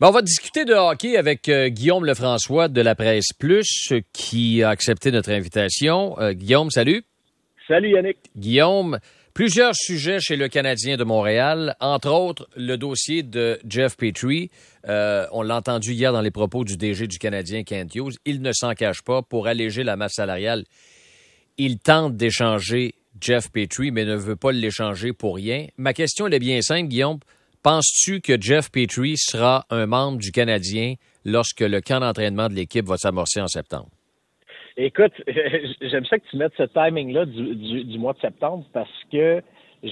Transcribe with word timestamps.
on 0.00 0.10
va 0.10 0.22
discuter 0.22 0.64
de 0.64 0.74
hockey 0.74 1.16
avec 1.16 1.48
euh, 1.48 1.68
Guillaume 1.68 2.04
Lefrançois 2.04 2.68
de 2.68 2.80
la 2.80 2.94
Presse 2.94 3.32
Plus 3.38 3.92
qui 4.12 4.62
a 4.62 4.68
accepté 4.68 5.10
notre 5.10 5.30
invitation. 5.30 6.18
Euh, 6.20 6.32
Guillaume, 6.32 6.70
salut. 6.70 7.02
Salut 7.66 7.90
Yannick. 7.90 8.18
Guillaume, 8.36 8.98
plusieurs 9.32 9.74
sujets 9.74 10.20
chez 10.20 10.36
le 10.36 10.48
Canadien 10.48 10.96
de 10.96 11.04
Montréal, 11.04 11.76
entre 11.80 12.10
autres 12.10 12.48
le 12.56 12.76
dossier 12.76 13.22
de 13.22 13.58
Jeff 13.66 13.96
Petrie. 13.96 14.50
Euh, 14.86 15.26
on 15.32 15.42
l'a 15.42 15.56
entendu 15.56 15.92
hier 15.92 16.12
dans 16.12 16.20
les 16.20 16.30
propos 16.30 16.62
du 16.64 16.76
DG 16.76 17.06
du 17.06 17.18
Canadien, 17.18 17.64
Kent 17.64 17.94
Hughes. 17.94 18.16
Il 18.26 18.42
ne 18.42 18.52
s'en 18.52 18.74
cache 18.74 19.02
pas. 19.02 19.22
Pour 19.22 19.46
alléger 19.46 19.82
la 19.82 19.96
masse 19.96 20.14
salariale, 20.14 20.64
il 21.56 21.78
tente 21.78 22.16
d'échanger 22.16 22.94
Jeff 23.20 23.50
Petrie, 23.50 23.90
mais 23.90 24.04
ne 24.04 24.14
veut 24.14 24.36
pas 24.36 24.52
l'échanger 24.52 25.14
pour 25.14 25.36
rien. 25.36 25.66
Ma 25.78 25.94
question 25.94 26.26
elle 26.26 26.34
est 26.34 26.38
bien 26.38 26.60
simple, 26.60 26.88
Guillaume. 26.88 27.18
Penses-tu 27.66 28.20
que 28.20 28.40
Jeff 28.40 28.70
Petrie 28.70 29.16
sera 29.16 29.64
un 29.70 29.86
membre 29.86 30.18
du 30.18 30.30
Canadien 30.30 30.94
lorsque 31.24 31.62
le 31.62 31.80
camp 31.80 31.98
d'entraînement 31.98 32.46
de 32.46 32.54
l'équipe 32.54 32.86
va 32.86 32.96
s'amorcer 32.96 33.40
en 33.40 33.48
septembre? 33.48 33.88
Écoute, 34.76 35.10
j'aime 35.80 36.04
ça 36.04 36.20
que 36.20 36.24
tu 36.30 36.36
mettes 36.36 36.52
ce 36.56 36.62
timing-là 36.62 37.24
du, 37.26 37.98
mois 37.98 38.12
de 38.12 38.20
septembre 38.20 38.64
parce 38.72 38.88
que 39.10 39.42
je, 39.82 39.88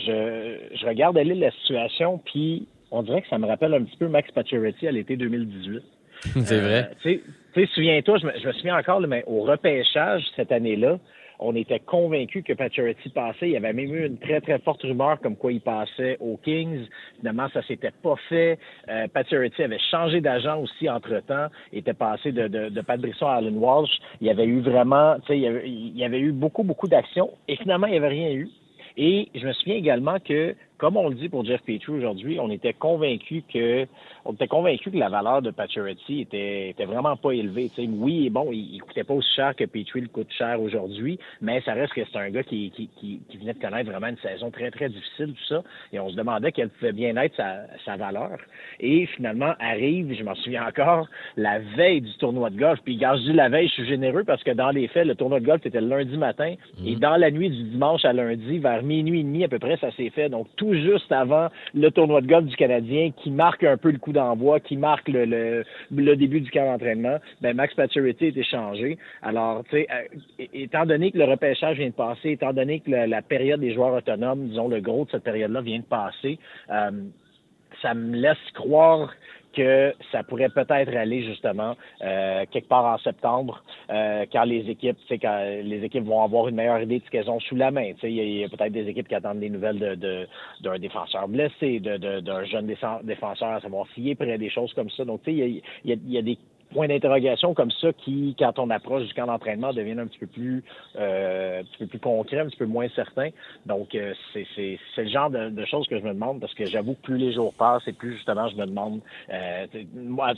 je 0.73 0.87
regarde 0.87 1.19
aller 1.19 1.35
la 1.35 1.51
situation, 1.51 2.19
puis 2.19 2.69
on 2.93 3.03
dirait 3.03 3.23
que 3.23 3.29
ça 3.29 3.39
me 3.39 3.47
rappelle 3.49 3.75
un 3.75 3.83
petit 3.83 3.97
peu 3.97 4.07
Max 4.07 4.31
Pacioretty 4.31 4.87
à 4.87 4.93
l'été 4.93 5.17
2018. 5.17 5.83
C'est 6.45 6.61
vrai. 6.61 6.91
Euh, 6.93 6.95
tu 7.03 7.23
sais, 7.57 7.69
souviens-toi, 7.75 8.19
je 8.19 8.27
me, 8.27 8.33
je 8.41 8.47
me 8.47 8.53
souviens 8.53 8.79
encore, 8.79 9.01
mais 9.01 9.25
au 9.27 9.41
repêchage 9.41 10.23
cette 10.37 10.53
année-là, 10.53 11.01
on 11.39 11.55
était 11.55 11.81
convaincu 11.81 12.43
que 12.43 12.53
Pacioretty 12.53 13.09
passait. 13.11 13.49
Il 13.49 13.53
y 13.53 13.57
avait 13.57 13.73
même 13.73 13.95
eu 13.95 14.07
une 14.07 14.19
très, 14.19 14.41
très 14.41 14.59
forte 14.61 14.83
rumeur 14.83 15.21
comme 15.21 15.37
quoi 15.37 15.53
il 15.53 15.61
passait 15.61 16.17
aux 16.21 16.37
Kings. 16.39 16.87
Finalement, 17.19 17.49
ça 17.53 17.63
s'était 17.63 17.93
pas 18.03 18.17
fait. 18.29 18.59
Euh, 18.89 19.07
avait 19.15 19.79
changé 19.91 20.21
d'agent 20.21 20.61
aussi 20.61 20.89
entre-temps. 20.89 21.49
Était 21.73 21.95
passé 21.95 22.33
de, 22.33 22.49
de, 22.49 22.69
de 22.69 22.81
Pat 22.81 23.01
Brisson 23.01 23.27
à 23.27 23.35
Alan 23.35 23.53
Walsh. 23.53 23.99
Il 24.21 24.27
y 24.27 24.31
avait 24.31 24.45
eu 24.45 24.61
vraiment, 24.61 25.17
tu 25.21 25.27
sais, 25.29 25.39
il 25.39 25.97
y 25.97 26.05
avait 26.05 26.21
eu 26.21 26.33
beaucoup, 26.33 26.63
beaucoup 26.63 26.89
d'actions. 26.89 27.31
Et 27.49 27.57
finalement, 27.57 27.87
il 27.87 27.93
n'y 27.93 27.99
avait 27.99 28.09
rien 28.09 28.31
eu. 28.33 28.49
Et 28.97 29.29
je 29.35 29.47
me 29.47 29.53
souviens 29.53 29.75
également 29.75 30.19
que 30.21 30.55
comme 30.79 30.97
on 30.97 31.09
le 31.09 31.15
dit 31.15 31.29
pour 31.29 31.45
Jeff 31.45 31.63
Petrie 31.63 31.93
aujourd'hui, 31.93 32.39
on 32.41 32.51
était 32.51 32.73
convaincu 32.73 33.43
que 33.53 33.87
on 34.25 34.33
était 34.33 34.49
convaincu 34.49 34.91
que 34.91 34.97
la 34.97 35.09
valeur 35.09 35.43
de 35.43 35.51
Pacioretty 35.51 36.23
était, 36.23 36.71
était 36.71 36.85
vraiment 36.85 37.17
pas 37.17 37.33
élevée. 37.33 37.71
oui, 37.79 38.31
bon, 38.31 38.49
il, 38.53 38.81
coûtait 38.83 39.05
pas 39.05 39.15
aussi 39.15 39.29
cher 39.35 39.55
que 39.55 39.65
Petrie 39.65 40.01
le 40.01 40.09
coûte 40.09 40.31
cher 40.37 40.61
aujourd'hui, 40.61 41.19
mais 41.41 41.61
ça 41.63 41.75
reste 41.75 41.93
que 41.93 42.01
c'est 42.11 42.19
un 42.19 42.31
gars 42.31 42.43
qui, 42.43 42.71
qui, 42.71 42.89
qui, 42.99 43.21
qui, 43.29 43.37
venait 43.37 43.53
de 43.53 43.59
connaître 43.59 43.91
vraiment 43.91 44.09
une 44.09 44.19
saison 44.19 44.51
très, 44.51 44.71
très 44.71 44.89
difficile, 44.89 45.35
tout 45.35 45.45
ça. 45.49 45.63
Et 45.93 46.01
on 46.01 46.09
se 46.09 46.17
demandait 46.17 46.53
quelle 46.53 46.71
pouvait 46.71 46.93
bien 46.93 47.17
être 47.17 47.37
sa, 47.37 47.67
sa 47.85 47.97
valeur. 47.97 48.39
Et 48.81 49.07
finalement, 49.07 49.55
arrive, 49.61 50.15
je 50.17 50.25
m'en 50.25 50.35
souviens 50.37 50.67
encore, 50.67 51.09
la 51.37 51.59
veille 51.77 52.01
du 52.01 52.13
tournoi 52.19 52.51
de 52.51 52.57
golf. 52.57 52.81
Puis 52.85 52.99
quand 52.99 53.17
je 53.17 53.23
dis 53.23 53.33
la 53.33 53.49
veille, 53.49 53.69
je 53.69 53.75
suis 53.75 53.87
généreux 53.87 54.25
parce 54.25 54.43
que 54.43 54.53
dans 54.53 54.71
les 54.71 54.89
faits, 54.89 55.07
le 55.07 55.15
tournoi 55.15 55.41
de 55.41 55.47
golf 55.47 55.65
était 55.67 55.81
le 55.81 55.89
lundi 55.89 56.17
matin. 56.17 56.55
Et 56.85 56.95
mhm. 56.95 57.01
dans 57.01 57.17
la 57.17 57.31
nuit 57.31 57.51
du 57.51 57.63
dimanche 57.65 58.05
à 58.05 58.13
lundi, 58.13 58.59
vers 58.59 58.83
minuit 58.83 59.21
et 59.21 59.25
demi 59.25 59.45
à 59.45 59.49
peu 59.49 59.59
près, 59.59 59.77
ça 59.77 59.91
s'est 59.93 60.11
fait. 60.11 60.29
Donc 60.31 60.47
tout 60.57 60.73
juste 60.73 61.13
avant 61.13 61.49
le 61.75 61.91
tournoi 61.91 62.23
de 62.23 62.27
golf 62.27 62.47
du 62.47 62.57
Canadien 62.57 63.11
qui 63.23 63.31
marque 63.31 63.65
un 63.65 63.77
peu 63.77 63.91
le 63.91 63.99
coup 63.99 64.14
d'envoi, 64.15 64.61
qui 64.61 64.77
marque 64.77 65.09
le, 65.09 65.65
début 65.91 66.41
du 66.41 66.51
camp 66.51 66.65
d'entraînement, 66.65 67.19
ben 67.43 67.55
Max 67.55 67.75
Pacioretty 67.75 68.27
est 68.27 68.37
échangé. 68.37 68.99
Alors, 69.23 69.63
tu 69.65 69.77
sais, 69.77 69.87
euh, 69.93 70.47
étant 70.55 70.87
donné 70.87 71.13
que 71.13 71.19
le 71.19 71.25
repêchage 71.25 71.77
vient 71.77 71.89
de 71.89 71.93
passer, 71.93 72.31
étant 72.31 72.53
donné 72.53 72.81
que 72.81 72.91
la, 72.91 73.23
période 73.23 73.61
des 73.61 73.75
joueurs 73.75 73.95
autonomes, 73.95 74.49
disons 74.49 74.69
le 74.69 74.81
gros 74.81 75.05
de 75.05 75.11
cette 75.11 75.25
période-là 75.25 75.61
vient 75.61 75.79
de 75.79 75.85
passer, 75.85 76.39
euh, 76.71 76.91
ça 77.83 77.95
me 77.95 78.17
laisse 78.17 78.39
croire 78.55 79.13
que 79.55 79.95
ça 80.13 80.23
pourrait 80.23 80.49
peut-être 80.49 80.95
aller 80.95 81.23
justement 81.25 81.77
euh, 82.03 82.45
quelque 82.51 82.69
part 82.69 82.85
en 82.85 82.99
septembre, 82.99 83.63
euh, 83.91 84.27
quand 84.33 84.45
les 84.45 84.69
équipes, 84.69 84.99
quand 85.11 85.45
les 85.63 85.85
équipes 85.85 86.05
vont 86.05 86.23
avoir 86.23 86.49
une 86.49 86.57
meilleure 86.57 86.81
idée 86.81 86.99
de 87.01 87.05
ce 87.05 87.11
qu'elles 87.11 87.31
ont 87.31 87.41
sous 87.41 87.57
la 87.57 87.71
main. 87.71 87.93
Il 88.03 88.11
y 88.11 88.45
a, 88.45 88.49
peut-être 88.49 88.73
des 88.73 88.89
équipes 88.89 89.09
qui 89.09 89.15
attendent 89.15 89.41
des 89.41 89.51
nouvelles 89.51 89.79
de, 89.79 90.27
d'un 90.61 90.79
défenseur 90.79 91.29
blessé, 91.29 91.81
de, 91.81 92.21
d'un 92.21 92.45
jeune 92.45 92.67
défenseur 93.03 93.49
à 93.49 93.61
savoir 93.61 93.87
s'il 93.95 94.09
est 94.09 94.15
prêt, 94.15 94.39
des 94.39 94.51
choses 94.51 94.73
comme 94.75 94.91
ça. 94.91 95.05
Donc, 95.05 95.21
il 95.27 95.63
y 95.85 95.93
a, 95.93 95.97
y 96.07 96.19
a 96.19 96.23
des 96.23 96.39
points 96.75 96.89
d'interrogation 96.89 97.55
comme 97.55 97.71
ça 97.71 97.93
qui, 97.93 98.35
quand 98.39 98.59
on 98.59 98.69
approche 98.71 99.07
du 99.07 99.15
camp 99.15 99.27
d'entraînement, 99.27 99.73
deviennent 99.73 100.01
un 100.01 100.07
petit 100.07 100.19
peu 100.19 100.27
plus 100.27 100.65
euh, 100.97 101.61
un 101.61 101.65
petit 101.65 101.79
peu 101.79 101.87
plus 101.87 102.01
concret, 102.01 102.41
un 102.41 102.47
petit 102.47 102.57
peu 102.57 102.67
moins 102.67 102.89
certain. 102.95 103.31
Donc, 103.65 103.95
euh, 103.95 104.13
c'est, 104.33 104.47
c'est, 104.55 104.79
c'est 104.95 105.05
le 105.05 105.11
genre 105.11 105.31
de, 105.31 105.51
de, 105.51 105.65
choses 105.65 105.87
que 105.89 105.99
je 105.99 106.05
me 106.05 106.13
demande 106.13 106.41
parce 106.41 106.55
que 106.55 106.67
j'avoue 106.67 106.95
que 106.95 107.03
plus 107.03 107.19
les 107.19 107.33
jours 107.33 107.55
passent 107.55 107.87
et 107.87 107.93
plus 107.93 108.15
justement 108.17 108.49
je 108.49 108.57
me 108.57 108.67
demande 108.67 109.01
euh, 109.33 109.67
moi, 109.95 110.35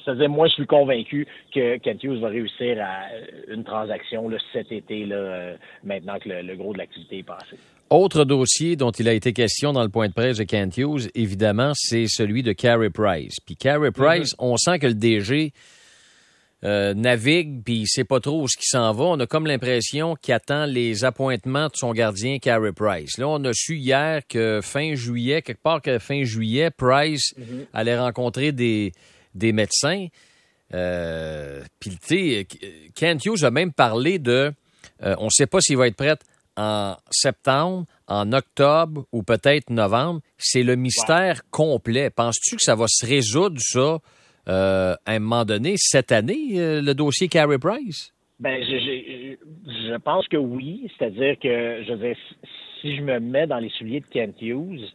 je 0.46 0.52
suis 0.52 0.66
convaincu 0.66 1.26
que 1.54 1.78
Kent 1.78 2.04
Hughes 2.04 2.20
va 2.20 2.28
réussir 2.28 2.78
à 2.80 3.08
une 3.48 3.64
transaction 3.64 4.28
là, 4.28 4.38
cet 4.52 4.72
été 4.72 5.04
là, 5.06 5.16
euh, 5.16 5.56
maintenant 5.84 6.18
que 6.18 6.28
le, 6.28 6.56
gros 6.56 6.72
de 6.72 6.78
l'activité 6.78 7.18
est 7.18 7.22
passé. 7.22 7.56
Autre 7.90 8.24
dossier 8.24 8.76
dont 8.76 8.90
il 8.90 9.08
a 9.08 9.12
été 9.12 9.32
question 9.32 9.72
dans 9.72 9.82
le 9.82 9.88
point 9.88 10.08
de 10.08 10.12
presse 10.12 10.38
de 10.38 10.44
Kent 10.44 10.76
Hughes, 10.76 11.08
évidemment, 11.14 11.72
c'est 11.74 12.06
celui 12.08 12.42
de 12.42 12.52
Carey 12.52 12.90
Price. 12.90 13.36
Puis 13.44 13.56
Carey 13.56 13.92
Price, 13.92 14.32
mm-hmm. 14.34 14.50
on 14.50 14.56
sent 14.56 14.78
que 14.80 14.88
le 14.88 14.94
DG 14.94 15.52
euh, 16.64 16.94
navigue, 16.94 17.62
puis 17.62 17.80
il 17.80 17.86
sait 17.86 18.04
pas 18.04 18.18
trop 18.18 18.42
où 18.42 18.48
ce 18.48 18.56
qui 18.56 18.66
s'en 18.66 18.92
va. 18.92 19.04
On 19.04 19.20
a 19.20 19.26
comme 19.26 19.46
l'impression 19.46 20.16
qu'il 20.16 20.32
attend 20.32 20.64
les 20.64 21.04
appointements 21.04 21.66
de 21.66 21.76
son 21.76 21.92
gardien, 21.92 22.38
Carey 22.38 22.72
Price. 22.72 23.18
Là, 23.18 23.28
on 23.28 23.44
a 23.44 23.52
su 23.52 23.76
hier 23.76 24.22
que 24.26 24.60
fin 24.62 24.94
juillet, 24.94 25.42
quelque 25.42 25.62
part 25.62 25.82
que 25.82 25.98
fin 25.98 26.24
juillet, 26.24 26.70
Price 26.70 27.34
mhm. 27.36 27.66
allait 27.74 27.98
rencontrer 27.98 28.52
des, 28.52 28.92
des 29.34 29.52
médecins. 29.52 30.06
Euh, 30.74 31.62
puis, 31.78 31.90
tu 31.90 31.98
sais, 32.06 32.46
Kent 32.94 33.24
Hughes 33.26 33.44
a 33.44 33.50
même 33.50 33.72
parlé 33.72 34.18
de... 34.18 34.52
Euh, 35.02 35.14
on 35.18 35.26
ne 35.26 35.30
sait 35.30 35.46
pas 35.46 35.60
s'il 35.60 35.76
va 35.76 35.88
être 35.88 35.96
prêt 35.96 36.16
en 36.56 36.96
septembre, 37.10 37.84
en 38.06 38.32
octobre 38.32 39.04
ou 39.12 39.22
peut-être 39.22 39.68
novembre. 39.68 40.20
C'est 40.38 40.62
le 40.62 40.74
mystère 40.74 41.42
complet. 41.50 42.08
Penses-tu 42.08 42.56
que 42.56 42.62
ça 42.62 42.74
va 42.74 42.86
se 42.88 43.04
résoudre, 43.04 43.60
ça, 43.60 43.98
euh, 44.48 44.94
à 45.04 45.12
un 45.12 45.18
moment 45.18 45.44
donné, 45.44 45.74
cette 45.76 46.12
année, 46.12 46.58
euh, 46.58 46.80
le 46.80 46.94
dossier 46.94 47.28
Carey 47.28 47.58
Price? 47.58 48.12
Ben, 48.38 48.62
je, 48.62 49.36
je, 49.88 49.96
pense 49.96 50.28
que 50.28 50.36
oui. 50.36 50.90
C'est-à-dire 50.96 51.38
que, 51.38 51.84
je 51.86 51.92
vais, 51.94 52.16
si 52.80 52.96
je 52.96 53.02
me 53.02 53.18
mets 53.18 53.46
dans 53.46 53.58
les 53.58 53.70
souliers 53.70 54.00
de 54.00 54.06
Kent 54.06 54.40
Hughes, 54.42 54.92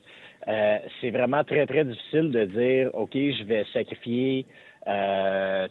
euh, 0.48 0.78
c'est 1.00 1.12
vraiment 1.12 1.44
très, 1.44 1.66
très 1.66 1.86
difficile 1.86 2.32
de 2.32 2.46
dire, 2.46 2.90
OK, 2.94 3.14
je 3.14 3.44
vais 3.44 3.66
sacrifier 3.74 4.46
euh, 4.88 5.68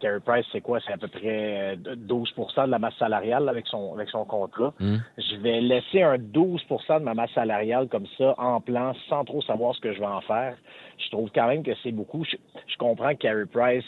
Carey 0.00 0.18
Price, 0.24 0.44
c'est 0.50 0.60
quoi? 0.60 0.80
C'est 0.84 0.92
à 0.92 0.96
peu 0.96 1.06
près 1.06 1.76
12% 1.76 2.60
euh, 2.60 2.66
de 2.66 2.70
la 2.70 2.78
masse 2.80 2.96
salariale 2.98 3.48
avec 3.48 3.66
son 3.68 3.94
avec 3.94 4.08
son 4.08 4.24
contrat. 4.24 4.74
Hmm. 4.80 4.96
Je 5.18 5.36
vais 5.36 5.60
laisser 5.60 6.02
un 6.02 6.16
12% 6.16 6.98
de 6.98 7.04
ma 7.04 7.14
masse 7.14 7.30
salariale 7.32 7.86
comme 7.88 8.06
ça 8.18 8.34
en 8.38 8.60
plan 8.60 8.92
sans 9.08 9.24
trop 9.24 9.40
savoir 9.42 9.76
ce 9.76 9.80
que 9.80 9.92
je 9.92 10.00
vais 10.00 10.06
en 10.06 10.20
faire. 10.22 10.56
Je 10.98 11.08
trouve 11.10 11.30
quand 11.32 11.46
même 11.46 11.62
que 11.62 11.70
c'est 11.84 11.92
beaucoup. 11.92 12.24
Je, 12.24 12.36
je 12.70 12.76
comprends 12.78 13.14
que 13.14 13.22
Carey 13.22 13.46
Price 13.46 13.84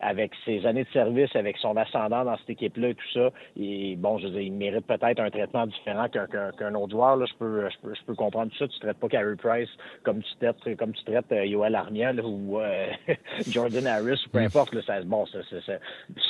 avec 0.00 0.32
ses 0.44 0.64
années 0.66 0.84
de 0.84 0.90
service, 0.90 1.34
avec 1.34 1.56
son 1.58 1.76
ascendant 1.76 2.24
dans 2.24 2.36
cette 2.38 2.50
équipe-là 2.50 2.88
et 2.88 2.94
tout 2.94 3.12
ça, 3.12 3.30
et 3.58 3.96
bon, 3.96 4.18
je 4.18 4.26
veux 4.26 4.32
dire, 4.32 4.42
il 4.42 4.52
mérite 4.52 4.86
peut-être 4.86 5.20
un 5.20 5.30
traitement 5.30 5.66
différent 5.66 6.06
qu'un 6.08 6.74
autre 6.74 6.90
joueur. 6.90 7.16
Là. 7.16 7.26
Je, 7.26 7.34
peux, 7.38 7.68
je, 7.68 7.76
peux, 7.82 7.94
je 7.94 8.04
peux 8.04 8.14
comprendre 8.14 8.50
tout 8.52 8.58
ça. 8.58 8.68
Tu 8.68 8.78
traites 8.80 8.98
pas 8.98 9.08
Carey 9.08 9.36
Price 9.36 9.68
comme 10.02 10.22
tu 10.22 10.36
traites, 10.40 10.76
comme 10.76 10.92
tu 10.92 11.04
traites 11.04 11.30
euh, 11.32 11.46
Yoel 11.46 11.74
Armia 11.74 12.12
ou 12.14 12.60
euh, 12.60 12.86
Jordan 13.48 13.86
Harris 13.86 14.22
ou 14.26 14.30
peu 14.30 14.40
mm. 14.40 14.46
importe. 14.46 14.74
Là, 14.74 14.82
ça, 14.86 15.00
bon, 15.02 15.26
ça, 15.26 15.38
ça, 15.50 15.56
ça, 15.64 15.72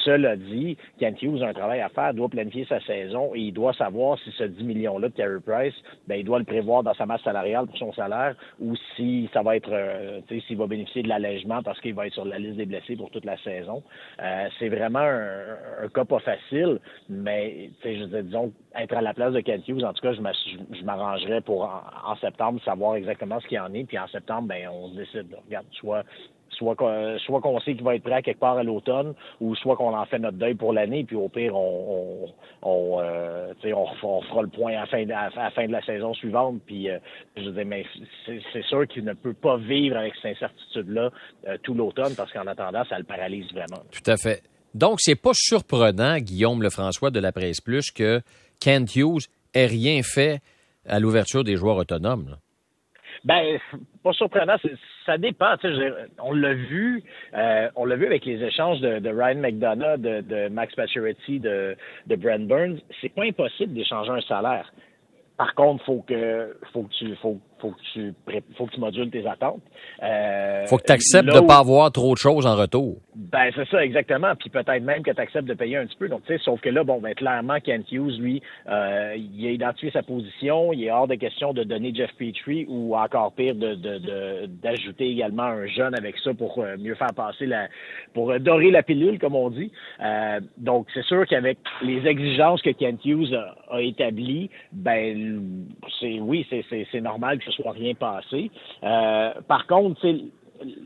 cela 0.05 0.37
dit, 0.37 0.77
Kent 0.99 1.23
Hughes 1.23 1.43
a 1.43 1.49
un 1.49 1.53
travail 1.53 1.81
à 1.81 1.89
faire, 1.89 2.15
doit 2.15 2.29
planifier 2.29 2.65
sa 2.67 2.81
saison 2.81 3.35
et 3.35 3.41
il 3.41 3.53
doit 3.53 3.73
savoir 3.75 4.19
si 4.21 4.31
ce 4.33 4.45
10 4.45 4.65
millions-là 4.65 5.09
de 5.09 5.15
Carey 5.15 5.41
Price, 5.45 5.75
ben, 6.07 6.17
il 6.17 6.25
doit 6.25 6.39
le 6.39 6.45
prévoir 6.45 6.83
dans 6.83 6.95
sa 6.95 7.07
masse 7.07 7.23
salariale 7.23 7.67
pour 7.67 7.79
son 7.79 7.93
salaire 7.93 8.35
ou 8.61 8.75
si 8.97 9.29
ça 9.33 9.43
va 9.43 9.57
être, 9.57 9.71
euh, 9.73 10.21
tu 10.29 10.41
sais, 10.41 10.47
s'il 10.47 10.57
va 10.57 10.67
bénéficier 10.67 11.03
de 11.03 11.09
l'allègement 11.09 11.63
parce 11.63 11.81
qu'il 11.81 11.95
va 11.95 12.07
être 12.07 12.15
sur 12.15 12.25
la 12.25 12.39
liste 12.39 12.57
des 12.57 12.67
blessés 12.67 12.97
pour 12.97 13.11
toute 13.11 13.25
la 13.25 13.37
saison. 13.39 13.56
Euh, 14.23 14.49
c'est 14.59 14.69
vraiment 14.69 15.01
un, 15.01 15.89
cas 15.89 16.05
pas 16.05 16.19
facile, 16.21 16.79
mais 17.09 17.71
je 17.85 18.05
veux 18.05 18.23
disons, 18.23 18.53
être 18.79 18.95
à 18.95 19.01
la 19.01 19.15
place 19.15 19.33
de 19.33 19.41
Hughes, 19.41 19.85
en 19.85 19.93
tout 19.93 20.03
cas, 20.03 20.13
je 20.13 20.85
m'arrangerais 20.85 21.41
pour 21.41 21.65
en, 21.65 22.17
septembre 22.17 22.61
savoir 22.65 22.97
exactement 22.97 23.41
ce 23.41 23.47
qu'il 23.47 23.57
y 23.57 23.61
en 23.61 23.73
est, 23.75 23.85
puis 23.85 23.99
en 23.99 24.09
septembre, 24.09 24.49
ben 24.49 24.69
on 24.69 24.91
se 24.91 24.97
décide. 24.97 25.37
regarde, 25.47 25.67
soit 25.73 26.05
soit 26.57 26.75
qu'on 26.75 27.19
soit 27.19 27.41
qu'on 27.41 27.61
sait 27.61 27.75
qu'il 27.75 27.85
va 27.85 27.95
être 27.95 28.03
prêt 28.03 28.23
quelque 28.23 28.41
part 28.41 28.59
à 28.59 28.63
l'automne, 28.63 29.15
ou 29.41 29.55
soit 29.55 29.77
qu'on 29.77 29.95
en 29.95 30.07
fait 30.07 30.19
notre 30.19 30.39
deuil 30.39 30.55
pour 30.55 30.73
l'année, 30.73 31.05
puis 31.05 31.17
au 31.17 31.29
pire, 31.29 31.55
on 31.55 32.29
on, 32.63 32.99
euh, 33.01 33.53
fera 33.63 34.43
le 34.43 34.49
point 34.49 34.73
à 34.73 34.81
la 34.81 34.87
fin 34.87 35.05
de, 35.05 35.13
à 35.13 35.31
la, 35.35 35.51
fin 35.51 35.67
de 35.67 35.73
la 35.73 35.83
saison 35.83 36.15
suivante. 36.15 36.61
Puis 36.67 36.91
euh, 36.91 36.99
je 37.37 37.49
dis, 37.51 37.65
mais 37.65 37.85
c'est 38.27 38.65
sûr 38.65 38.87
qu'il 38.89 39.05
ne 39.05 39.13
peut 39.13 39.35
pas 39.35 39.57
vivre 39.57 39.97
avec 39.97 40.15
cette 40.17 40.37
incertitude-là 40.37 41.11
euh, 41.47 41.57
tout 41.63 41.75
l'automne, 41.75 42.15
parce 42.17 42.33
qu'en 42.33 42.47
attendant, 42.47 42.85
ça 42.85 42.99
le 42.99 43.05
paralyse 43.05 43.51
vraiment. 43.53 43.83
Tout 43.93 44.11
à 44.11 44.17
fait. 44.17 44.43
Donc, 44.75 44.99
c'est 45.01 45.21
pas 45.21 45.33
surprenant, 45.33 46.19
Guillaume 46.19 46.63
Lefrançois 46.63 47.11
de 47.11 47.21
la 47.21 47.33
Presse 47.33 47.61
Plus, 47.61 47.91
que 47.91 48.21
Kent 48.61 48.95
Hughes 48.97 49.27
ait 49.55 49.67
rien 49.67 50.03
fait 50.03 50.41
à 50.87 51.01
l'ouverture 51.01 51.45
des 51.45 51.57
joueurs 51.57 51.77
autonomes. 51.77 52.37
Ben, 53.27 53.59
pas 54.05 54.13
surprenant. 54.13 54.55
Ça 55.05 55.19
dépend. 55.19 55.57
On 56.23 56.33
l'a 56.33 56.55
vu, 56.55 57.03
euh, 57.35 57.69
on 57.75 57.85
l'a 57.85 57.97
vu 57.97 58.07
avec 58.07 58.25
les 58.25 58.41
échanges 58.41 58.81
de, 58.81 59.09
Ryan 59.09 59.41
McDonough, 59.41 59.97
de, 59.99 60.49
Max 60.49 60.73
Pacioretty, 60.77 61.41
de, 61.41 61.77
de 62.07 62.15
Brent 62.15 62.47
Burns. 62.47 62.79
C'est 63.01 63.13
pas 63.13 63.25
impossible 63.25 63.75
d'échanger 63.75 64.13
un 64.13 64.21
salaire. 64.21 64.73
Par 65.37 65.57
contre, 65.57 65.85
faut 65.85 66.03
que 66.07 66.57
faut 66.73 66.85
que 66.85 66.93
tu 66.93 67.17
faut 67.17 67.41
faut 67.67 67.73
que 67.73 67.93
tu 67.93 68.15
faut 68.57 68.67
que 68.67 68.75
tu 68.75 68.81
modules 68.81 69.11
tes 69.11 69.27
attentes. 69.27 69.63
Euh, 70.03 70.67
faut 70.67 70.77
que 70.77 70.85
tu 70.85 70.93
acceptes 70.93 71.29
de 71.29 71.41
ne 71.41 71.47
pas 71.47 71.59
avoir 71.59 71.91
trop 71.91 72.15
de 72.15 72.19
choses 72.19 72.47
en 72.47 72.57
retour. 72.57 72.97
Ben 73.15 73.51
c'est 73.55 73.69
ça 73.69 73.85
exactement, 73.85 74.35
puis 74.39 74.51
peut-être 74.51 74.83
même 74.83 75.03
que 75.03 75.11
tu 75.11 75.21
acceptes 75.21 75.49
de 75.49 75.55
payer 75.55 75.77
un 75.77 75.87
petit 75.87 75.97
peu. 75.97 76.09
Donc 76.09 76.23
tu 76.27 76.35
sais, 76.37 76.43
sauf 76.45 76.61
que 76.61 76.69
là 76.69 76.85
bon 76.85 77.01
ben 77.01 77.15
clairement 77.15 77.59
Kent 77.61 77.91
Hughes 77.91 78.19
lui, 78.19 78.43
euh, 78.69 79.17
il 79.17 79.47
a 79.47 79.51
identifié 79.51 79.91
sa 79.91 80.03
position, 80.03 80.73
il 80.73 80.85
est 80.85 80.91
hors 80.91 81.09
de 81.09 81.15
question 81.15 81.53
de 81.53 81.65
donner 81.65 81.95
Jeff 81.95 82.11
Petrie 82.19 82.67
ou 82.69 82.97
encore 82.97 83.33
pire 83.33 83.55
de 83.55 83.75
d'ajouter 84.47 85.07
de, 85.07 85.11
également 85.13 85.45
un 85.45 85.67
jeune 85.67 85.95
avec 85.95 86.17
ça 86.19 86.35
pour 86.35 86.59
euh, 86.59 86.77
mieux 86.79 86.95
faire 86.95 87.15
passer 87.15 87.47
la 87.47 87.69
pour 88.15 88.39
dorer 88.39 88.71
la 88.71 88.83
pilule 88.83 89.19
comme 89.19 89.35
on 89.35 89.51
dit. 89.51 89.73
Euh, 90.03 90.41
donc 90.59 90.87
c'est 90.95 91.05
sûr 91.05 91.27
qu'avec 91.27 91.59
les 91.83 92.07
exigences 92.07 92.63
que 92.63 92.71
Kent 92.71 93.05
Hughes 93.05 93.35
a, 93.35 93.75
a 93.75 93.81
établies, 93.81 94.51
ben 94.73 95.43
c'est 96.01 96.21
oui 96.21 96.47
c'est 96.51 96.65
c'est 96.93 97.01
normal 97.01 97.39
que 97.39 97.51
ce 97.51 97.56
soit 97.57 97.73
rien 97.73 97.95
passé. 97.95 98.51
Euh, 98.85 99.31
par 99.49 99.67
contre, 99.67 100.01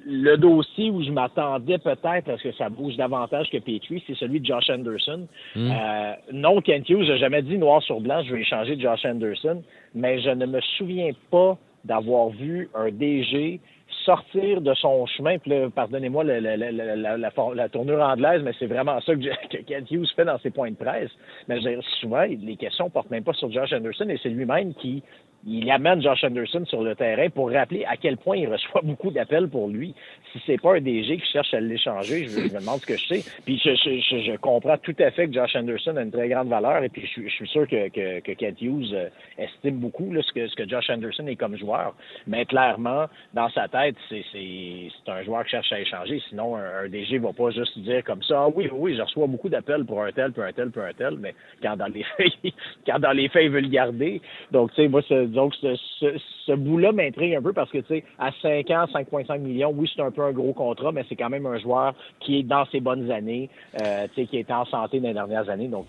le 0.06 0.36
dossier 0.36 0.90
où 0.90 1.02
je 1.02 1.10
m'attendais 1.10 1.78
peut-être 1.78 2.28
à 2.28 2.38
ce 2.38 2.42
que 2.42 2.52
ça 2.52 2.68
bouge 2.68 2.96
davantage 2.96 3.50
que 3.50 3.58
Petrie, 3.58 4.02
c'est 4.06 4.16
celui 4.16 4.40
de 4.40 4.46
Josh 4.46 4.70
Anderson. 4.70 5.26
Hmm. 5.54 5.70
Euh, 5.70 6.12
non, 6.32 6.60
Kent 6.60 6.88
Hughes 6.88 7.08
n'a 7.08 7.16
jamais 7.16 7.42
dit 7.42 7.58
noir 7.58 7.82
sur 7.82 8.00
blanc, 8.00 8.22
je 8.22 8.34
vais 8.34 8.40
échanger 8.40 8.78
Josh 8.78 9.04
Anderson, 9.04 9.62
mais 9.94 10.20
je 10.20 10.30
ne 10.30 10.46
me 10.46 10.60
souviens 10.76 11.10
pas 11.30 11.56
d'avoir 11.84 12.28
vu 12.30 12.68
un 12.74 12.90
DG 12.90 13.60
sortir 14.04 14.60
de 14.60 14.74
son 14.74 15.06
chemin. 15.06 15.38
Puis 15.38 15.52
pardonnez-moi 15.74 16.24
la, 16.24 16.40
la, 16.40 16.56
la, 16.56 17.16
la, 17.16 17.68
tournure 17.68 18.00
anglaise, 18.00 18.42
mais 18.42 18.52
c'est 18.58 18.66
vraiment 18.66 19.00
ça 19.00 19.14
que, 19.14 19.20
que 19.56 19.62
Kent 19.62 19.90
Hughes 19.90 20.08
fait 20.14 20.24
dans 20.24 20.38
ses 20.38 20.50
points 20.50 20.70
de 20.70 20.76
presse. 20.76 21.10
Mais 21.48 21.60
je 21.60 21.80
souvent, 22.00 22.22
les 22.22 22.56
questions 22.56 22.90
portent 22.90 23.10
même 23.10 23.24
pas 23.24 23.34
sur 23.34 23.50
Josh 23.50 23.72
Anderson 23.72 24.08
et 24.08 24.18
c'est 24.22 24.28
lui-même 24.28 24.74
qui 24.74 25.02
il 25.46 25.70
amène 25.70 26.02
Josh 26.02 26.22
Anderson 26.22 26.64
sur 26.66 26.82
le 26.82 26.94
terrain 26.94 27.30
pour 27.30 27.50
rappeler 27.50 27.84
à 27.84 27.96
quel 27.96 28.16
point 28.16 28.36
il 28.36 28.48
reçoit 28.48 28.80
beaucoup 28.84 29.10
d'appels 29.10 29.48
pour 29.48 29.68
lui. 29.68 29.94
Si 30.32 30.42
c'est 30.46 30.60
pas 30.60 30.76
un 30.76 30.80
DG 30.80 31.16
qui 31.16 31.26
cherche 31.32 31.54
à 31.54 31.60
l'échanger, 31.60 32.28
je, 32.28 32.40
me 32.40 32.60
demande 32.60 32.80
ce 32.80 32.86
que 32.86 32.96
je 32.96 33.06
sais. 33.06 33.24
Puis 33.44 33.60
je, 33.64 33.74
je, 33.74 34.20
je, 34.20 34.36
comprends 34.36 34.76
tout 34.78 34.94
à 34.98 35.10
fait 35.10 35.28
que 35.28 35.34
Josh 35.34 35.56
Anderson 35.56 35.96
a 35.96 36.02
une 36.02 36.10
très 36.10 36.28
grande 36.28 36.48
valeur 36.48 36.82
et 36.84 36.88
puis 36.88 37.06
je, 37.06 37.28
suis 37.28 37.48
sûr 37.48 37.66
que, 37.66 37.88
que, 37.88 38.20
que 38.20 38.64
Hughes 38.64 38.92
euh, 38.92 39.08
estime 39.38 39.78
beaucoup 39.78 40.12
là, 40.12 40.20
ce, 40.22 40.32
que, 40.32 40.46
ce 40.46 40.54
que 40.54 40.68
Josh 40.68 40.90
Anderson 40.90 41.26
est 41.26 41.36
comme 41.36 41.56
joueur. 41.56 41.94
Mais 42.26 42.44
clairement, 42.44 43.06
dans 43.34 43.48
sa 43.50 43.68
tête, 43.68 43.96
c'est, 44.08 44.24
c'est, 44.32 45.10
un 45.10 45.22
joueur 45.24 45.44
qui 45.44 45.50
cherche 45.50 45.72
à 45.72 45.80
échanger. 45.80 46.22
Sinon, 46.28 46.56
un, 46.56 46.88
DG 46.88 47.18
va 47.18 47.32
pas 47.32 47.50
juste 47.50 47.78
dire 47.78 48.04
comme 48.04 48.22
ça, 48.22 48.44
ah 48.44 48.48
oui, 48.54 48.68
oui, 48.72 48.94
je 48.94 49.02
reçois 49.02 49.26
beaucoup 49.26 49.48
d'appels 49.48 49.84
pour 49.84 50.02
un 50.02 50.12
tel, 50.12 50.32
pour 50.32 50.44
un 50.44 50.52
tel, 50.52 50.70
pour 50.70 50.82
un 50.82 50.92
tel, 50.92 51.16
mais 51.18 51.34
quand 51.62 51.76
dans 51.76 51.86
les 51.86 52.04
faits, 52.16 52.32
quand 52.86 52.98
dans 52.98 53.12
les 53.12 53.28
faits, 53.28 53.44
il 53.44 53.50
veut 53.50 53.60
le 53.60 53.68
garder. 53.68 54.20
Donc, 54.52 54.70
tu 54.74 54.82
sais, 54.82 54.88
moi, 54.88 55.02
c'est 55.08 55.29
donc 55.30 55.54
ce, 55.54 56.54
bout-là 56.54 56.92
m'intrigue 56.92 57.34
un 57.34 57.42
peu 57.42 57.52
parce 57.52 57.70
que, 57.70 57.78
tu 57.78 57.86
sais, 57.86 58.04
à 58.18 58.30
5 58.42 58.70
ans, 58.70 58.84
5,5 58.92 59.38
millions, 59.38 59.72
oui, 59.74 59.90
c'est 59.94 60.02
un 60.02 60.10
peu 60.10 60.22
un 60.22 60.32
gros 60.32 60.52
contrat, 60.52 60.92
mais 60.92 61.04
c'est 61.08 61.16
quand 61.16 61.30
même 61.30 61.46
un 61.46 61.58
joueur 61.58 61.94
qui 62.20 62.38
est 62.38 62.42
dans 62.42 62.66
ses 62.66 62.80
bonnes 62.80 63.10
années, 63.10 63.48
euh, 63.80 64.06
tu 64.14 64.22
sais, 64.22 64.26
qui 64.26 64.38
est 64.38 64.50
en 64.50 64.64
santé 64.66 65.00
dans 65.00 65.08
les 65.08 65.14
dernières 65.14 65.48
années. 65.48 65.68
Donc, 65.68 65.86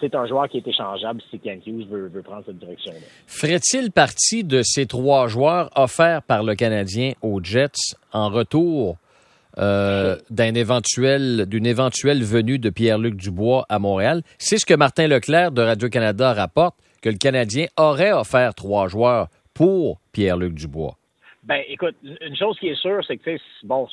c'est 0.00 0.14
un 0.14 0.26
joueur 0.26 0.48
qui 0.48 0.58
est 0.58 0.66
échangeable 0.66 1.20
si 1.30 1.38
Ken 1.38 1.60
Hughes 1.66 1.86
veut, 1.88 2.22
prendre 2.22 2.44
cette 2.46 2.58
direction-là. 2.58 2.98
Ferait-il 3.26 3.92
partie 3.92 4.44
de 4.44 4.62
ces 4.62 4.86
trois 4.86 5.28
joueurs 5.28 5.70
offerts 5.76 6.22
par 6.22 6.42
le 6.42 6.54
Canadien 6.54 7.12
aux 7.22 7.42
Jets 7.42 7.94
en 8.12 8.30
retour 8.30 8.96
euh, 9.58 10.16
éventuel, 10.38 11.46
d'une 11.46 11.66
éventuelle 11.66 12.22
venue 12.22 12.58
de 12.58 12.70
Pierre-Luc 12.70 13.16
Dubois 13.16 13.66
à 13.68 13.78
Montréal? 13.78 14.22
C'est 14.38 14.58
ce 14.58 14.66
que 14.66 14.74
Martin 14.74 15.08
Leclerc 15.08 15.52
de 15.52 15.62
Radio-Canada 15.62 16.32
rapporte 16.32 16.76
que 17.02 17.08
le 17.08 17.16
Canadien 17.16 17.66
aurait 17.76 18.12
offert 18.12 18.54
trois 18.54 18.88
joueurs 18.88 19.28
pour 19.54 20.00
Pierre-Luc 20.12 20.54
Dubois? 20.54 20.96
Ben, 21.42 21.62
écoute, 21.68 21.94
une 22.02 22.36
chose 22.36 22.58
qui 22.58 22.68
est 22.68 22.80
sûre, 22.80 23.02
c'est 23.06 23.16
que, 23.16 23.36
bon, 23.62 23.86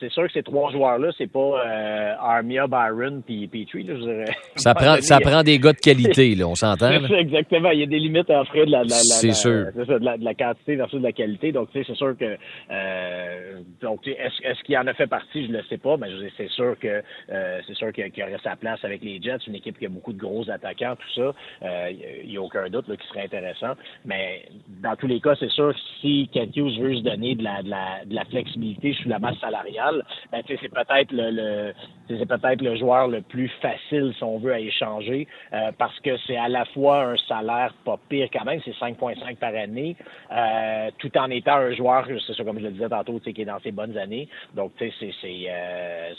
c'est 0.00 0.10
sûr 0.10 0.26
que 0.26 0.32
ces 0.32 0.42
trois 0.42 0.72
joueurs-là, 0.72 1.10
c'est 1.16 1.30
pas 1.30 1.38
euh, 1.38 2.14
Armia, 2.18 2.66
Byron 2.66 3.22
puis 3.24 3.46
Petrie. 3.46 3.84
Là, 3.84 3.94
je 3.96 4.00
dirais. 4.00 4.24
Ça 4.56 4.74
prend, 4.74 4.96
ça 5.00 5.20
prend 5.20 5.42
des 5.42 5.58
gars 5.58 5.72
de 5.72 5.78
qualité, 5.78 6.34
là, 6.34 6.46
on 6.46 6.54
s'entend. 6.54 6.90
exactement. 7.18 7.70
Il 7.70 7.80
y 7.80 7.82
a 7.82 7.86
des 7.86 7.98
limites 7.98 8.28
à 8.30 8.42
offrir 8.42 8.66
de 8.66 8.72
la, 8.72 8.84
c'est 8.88 9.32
sûr. 9.32 9.66
de, 9.74 10.04
la, 10.04 10.18
de 10.18 10.24
la 10.24 10.34
quantité 10.34 10.76
versus 10.76 10.98
de 10.98 11.04
la 11.04 11.12
qualité. 11.12 11.52
Donc, 11.52 11.70
tu 11.72 11.78
sais, 11.78 11.84
c'est 11.86 11.96
sûr 11.96 12.16
que 12.18 12.36
euh, 12.70 13.60
donc, 13.80 14.06
est-ce, 14.06 14.42
est-ce 14.46 14.62
qu'il 14.64 14.76
en 14.76 14.86
a 14.86 14.94
fait 14.94 15.06
partie, 15.06 15.46
je 15.46 15.52
le 15.52 15.62
sais 15.64 15.78
pas, 15.78 15.96
mais 15.96 16.08
c'est 16.36 16.50
sûr 16.50 16.78
que 16.78 17.02
euh, 17.30 17.60
c'est 17.66 17.74
sûr 17.74 17.92
qu'il, 17.92 18.04
aurait 18.22 18.36
sa 18.42 18.56
place 18.56 18.84
avec 18.84 19.02
les 19.02 19.20
Jets, 19.20 19.38
une 19.46 19.54
équipe 19.54 19.78
qui 19.78 19.86
a 19.86 19.88
beaucoup 19.88 20.12
de 20.12 20.18
gros 20.18 20.48
attaquants, 20.50 20.96
tout 20.96 21.14
ça. 21.14 21.34
Euh, 21.62 21.90
il 22.22 22.30
n'y 22.30 22.36
a 22.36 22.42
aucun 22.42 22.68
doute 22.68 22.88
là, 22.88 22.96
qui 22.96 23.06
serait 23.08 23.24
intéressant. 23.24 23.74
Mais 24.04 24.46
dans 24.82 24.96
tous 24.96 25.06
les 25.06 25.20
cas, 25.20 25.34
c'est 25.38 25.50
sûr 25.50 25.72
que 25.72 25.80
si 26.00 26.28
Kent 26.32 26.56
Hughes 26.56 26.80
veut 26.80 26.96
se 26.96 27.02
donner 27.02 27.34
de 27.34 27.42
la, 27.42 27.62
de 27.62 27.70
la, 27.70 28.04
de 28.04 28.14
la 28.14 28.24
flexibilité 28.24 28.92
sur 28.94 29.08
la 29.08 29.18
masse 29.18 29.38
salariale, 29.38 29.89
ben, 30.32 30.42
c'est 30.48 30.68
peut-être 30.68 31.12
le, 31.12 31.72
c'est 32.18 32.26
peut-être 32.26 32.62
le 32.62 32.76
joueur 32.76 33.08
le 33.08 33.22
plus 33.22 33.48
facile, 33.60 34.12
si 34.16 34.24
on 34.24 34.38
veut, 34.38 34.52
à 34.52 34.60
échanger, 34.60 35.26
euh, 35.52 35.70
parce 35.78 35.98
que 36.00 36.16
c'est 36.26 36.36
à 36.36 36.48
la 36.48 36.64
fois 36.66 37.04
un 37.04 37.16
salaire 37.28 37.72
pas 37.84 37.98
pire 38.08 38.28
quand 38.32 38.44
même, 38.44 38.60
c'est 38.64 38.74
5,5 38.74 39.36
par 39.36 39.54
année, 39.54 39.96
euh, 40.32 40.90
tout 40.98 41.16
en 41.16 41.30
étant 41.30 41.56
un 41.56 41.72
joueur, 41.72 42.06
c'est 42.26 42.34
ça 42.34 42.44
comme 42.44 42.58
je 42.58 42.64
le 42.64 42.72
disais 42.72 42.88
tantôt, 42.88 43.20
qui 43.20 43.30
est 43.40 43.44
dans 43.44 43.60
ses 43.60 43.72
bonnes 43.72 43.96
années. 43.96 44.28
Donc, 44.54 44.72
tu 44.78 44.90
sais, 44.90 45.12
c'est, 45.20 45.46
euh, 45.48 46.10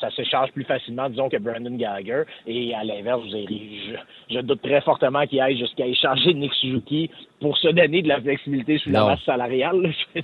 ça, 0.00 0.10
s'échange 0.10 0.50
plus 0.52 0.64
facilement, 0.64 1.08
disons, 1.08 1.28
que 1.28 1.36
Brandon 1.36 1.74
Gallagher. 1.76 2.22
Et 2.46 2.74
à 2.74 2.84
l'inverse, 2.84 3.22
je, 3.30 3.96
je, 4.30 4.40
doute 4.40 4.62
très 4.62 4.80
fortement 4.80 5.26
qu'il 5.26 5.40
aille 5.40 5.58
jusqu'à 5.58 5.86
échanger 5.86 6.34
Nick 6.34 6.52
Suzuki 6.54 7.10
pour 7.40 7.56
se 7.58 7.68
donner 7.68 8.02
de 8.02 8.08
la 8.08 8.20
flexibilité 8.20 8.78
sur 8.78 8.92
la 8.92 9.04
masse 9.04 9.22
salariale. 9.24 9.92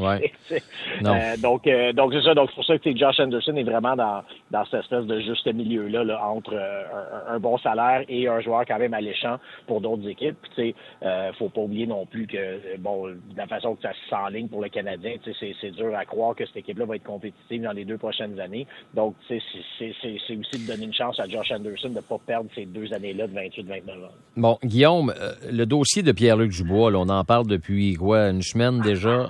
donc, 1.43 1.69
donc 1.95 2.12
c'est 2.12 2.23
ça. 2.23 2.35
Donc, 2.35 2.53
pour 2.53 2.65
ça 2.65 2.79
que 2.79 2.97
Josh 2.97 3.21
Anderson 3.21 3.56
est 3.56 3.62
vraiment 3.62 3.97
dans, 3.97 4.23
dans 4.50 4.65
cette 4.67 4.88
espèce 4.90 5.06
de 5.06 5.20
juste 5.20 5.46
milieu-là 5.52 6.05
là, 6.05 6.25
entre 6.25 6.55
euh, 6.55 6.85
un, 7.29 7.38
bon 7.38 7.58
salaire 7.58 8.05
et 8.08 8.29
un 8.29 8.40
joueur 8.40 8.64
quand 8.67 8.79
même 8.79 8.94
alléchant 8.94 9.38
pour 9.67 9.81
d'autres 9.81 10.08
équipes. 10.08 10.37
Tu 10.55 10.62
sais, 10.62 10.75
euh, 11.02 11.32
faut 11.38 11.49
pas 11.49 11.61
oublier 11.61 11.87
non 11.87 12.06
plus 12.06 12.26
que, 12.26 12.37
euh, 12.37 12.76
bon, 12.79 13.08
de 13.08 13.19
la 13.37 13.46
façon 13.46 13.75
que 13.75 13.82
ça 13.82 13.93
s'enligne 14.08 14.49
pour 14.49 14.62
le 14.62 14.69
Canadien, 14.69 15.14
tu 15.23 15.32
sais, 15.35 15.55
c'est 15.61 15.70
dur 15.70 15.94
à 15.96 16.05
croire 16.05 16.35
que 16.35 16.46
cette 16.46 16.58
équipe-là 16.58 16.87
va 16.87 16.96
être 16.96 17.05
compétitive 17.05 17.62
dans 17.62 17.73
les 17.73 17.85
deux 17.85 17.99
prochaines 17.99 18.38
années. 18.40 18.67
Donc, 18.94 19.14
tu 19.26 19.38
sais, 19.38 19.94
c'est 20.00 20.37
aussi 20.37 20.64
de 20.64 20.66
donner 20.66 20.85
une 20.85 20.95
chance 20.95 21.21
à 21.21 21.26
Josh 21.28 21.50
Anderson 21.52 21.90
de 21.90 21.97
ne 21.97 22.00
pas 22.00 22.18
perdre 22.26 22.49
ces 22.54 22.64
deux 22.64 22.92
années-là 22.92 23.26
de 23.26 23.35
28-29 23.35 23.90
ans. 23.90 24.11
Bon, 24.37 24.59
Guillaume, 24.64 25.12
le 25.50 25.64
dossier 25.64 26.02
de 26.02 26.12
Pierre-Luc 26.12 26.52
Dubois, 26.52 26.90
là, 26.90 26.99
on 26.99 27.09
en 27.09 27.25
parle 27.25 27.47
depuis, 27.47 27.95
quoi, 27.95 28.28
une 28.28 28.42
semaine 28.42 28.80
déjà. 28.80 29.26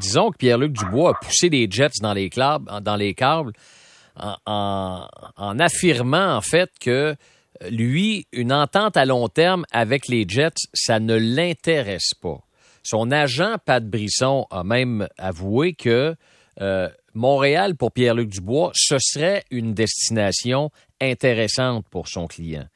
disons 0.00 0.30
que 0.30 0.38
Pierre-Luc 0.38 0.72
Dubois 0.72 1.10
a 1.10 1.14
poussé 1.14 1.48
les 1.48 1.68
Jets 1.70 2.00
dans 2.00 2.14
les 2.14 2.30
clubs, 2.30 2.68
dans 2.82 2.96
les 2.96 3.14
câbles 3.14 3.52
en, 4.16 5.06
affirmant 5.58 6.36
en 6.36 6.40
fait 6.40 6.70
que 6.80 7.16
lui, 7.70 8.26
une 8.32 8.52
entente 8.52 8.96
à 8.96 9.04
long 9.04 9.28
terme 9.28 9.64
avec 9.72 10.08
les 10.08 10.24
Jets, 10.28 10.66
ça 10.74 11.00
ne 11.00 11.14
l'intéresse 11.14 12.12
pas. 12.20 12.40
Son 12.82 13.10
agent, 13.12 13.56
Pat 13.64 13.84
Brisson, 13.84 14.46
a 14.50 14.64
même 14.64 15.08
avoué 15.16 15.74
que 15.74 16.16
euh, 16.60 16.88
Montréal, 17.14 17.76
pour 17.76 17.92
Pierre-Luc 17.92 18.30
Dubois, 18.30 18.72
ce 18.74 18.96
serait 18.98 19.44
une 19.50 19.74
destination 19.74 20.70
intéressante 21.00 21.86
pour 21.88 22.08
son 22.08 22.26
client. 22.26 22.66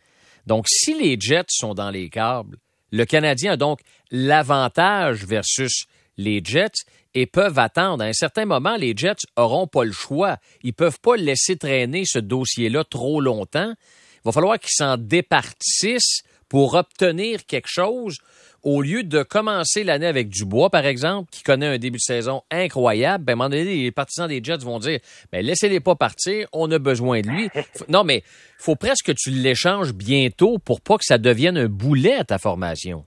Donc, 0.47 0.67
si 0.69 0.95
les 0.95 1.19
Jets 1.19 1.47
sont 1.49 1.75
dans 1.75 1.91
les 1.91 2.09
câbles, 2.09 2.59
le 2.93 3.05
Canadien 3.05 3.53
a 3.53 3.57
donc 3.57 3.81
l'avantage 4.11 5.25
versus 5.25 5.87
les 6.17 6.41
Jets 6.45 6.85
et 7.17 7.25
peuvent 7.25 7.59
attendre. 7.59 8.05
À 8.05 8.07
un 8.07 8.13
certain 8.13 8.45
moment, 8.45 8.77
les 8.77 8.93
Jets 8.95 9.27
auront 9.37 9.67
pas 9.67 9.85
le 9.85 9.93
choix. 9.93 10.37
Ils 10.63 10.75
peuvent 10.75 11.01
pas 11.01 11.17
laisser 11.17 11.57
traîner 11.57 12.05
ce 12.05 12.19
dossier-là 12.19 12.85
trop 12.85 13.23
longtemps. 13.23 13.73
Il 14.17 14.21
va 14.27 14.33
falloir 14.33 14.59
qu'ils 14.59 14.75
s'en 14.75 14.99
départissent 14.99 16.23
pour 16.51 16.75
obtenir 16.75 17.47
quelque 17.47 17.71
chose 17.71 18.19
au 18.63 18.83
lieu 18.83 19.03
de 19.03 19.23
commencer 19.23 19.83
l'année 19.83 20.07
avec 20.07 20.29
Dubois, 20.29 20.71
par 20.71 20.85
exemple, 20.85 21.31
qui 21.31 21.43
connaît 21.43 21.67
un 21.67 21.79
début 21.79 21.99
de 21.99 22.03
saison 22.03 22.43
incroyable, 22.51 23.25
ben, 23.25 23.33
à 23.33 23.35
un 23.35 23.37
moment 23.37 23.49
donné, 23.49 23.65
les 23.65 23.93
partisans 23.93 24.29
des 24.29 24.43
Jets 24.43 24.59
vont 24.59 24.79
dire, 24.79 24.99
ben, 25.33 25.45
laissez-les 25.45 25.81
pas 25.81 25.95
partir, 25.95 26.49
on 26.53 26.71
a 26.71 26.79
besoin 26.79 27.21
de 27.21 27.29
lui. 27.29 27.49
non, 27.89 28.05
mais 28.05 28.25
faut 28.59 28.77
presque 28.77 29.07
que 29.07 29.13
tu 29.13 29.31
l'échanges 29.31 29.95
bientôt 29.95 30.59
pour 30.59 30.81
pas 30.81 30.99
que 30.99 31.05
ça 31.05 31.17
devienne 31.17 31.57
un 31.57 31.69
boulet 31.69 32.15
à 32.15 32.25
ta 32.25 32.39
formation. 32.39 33.07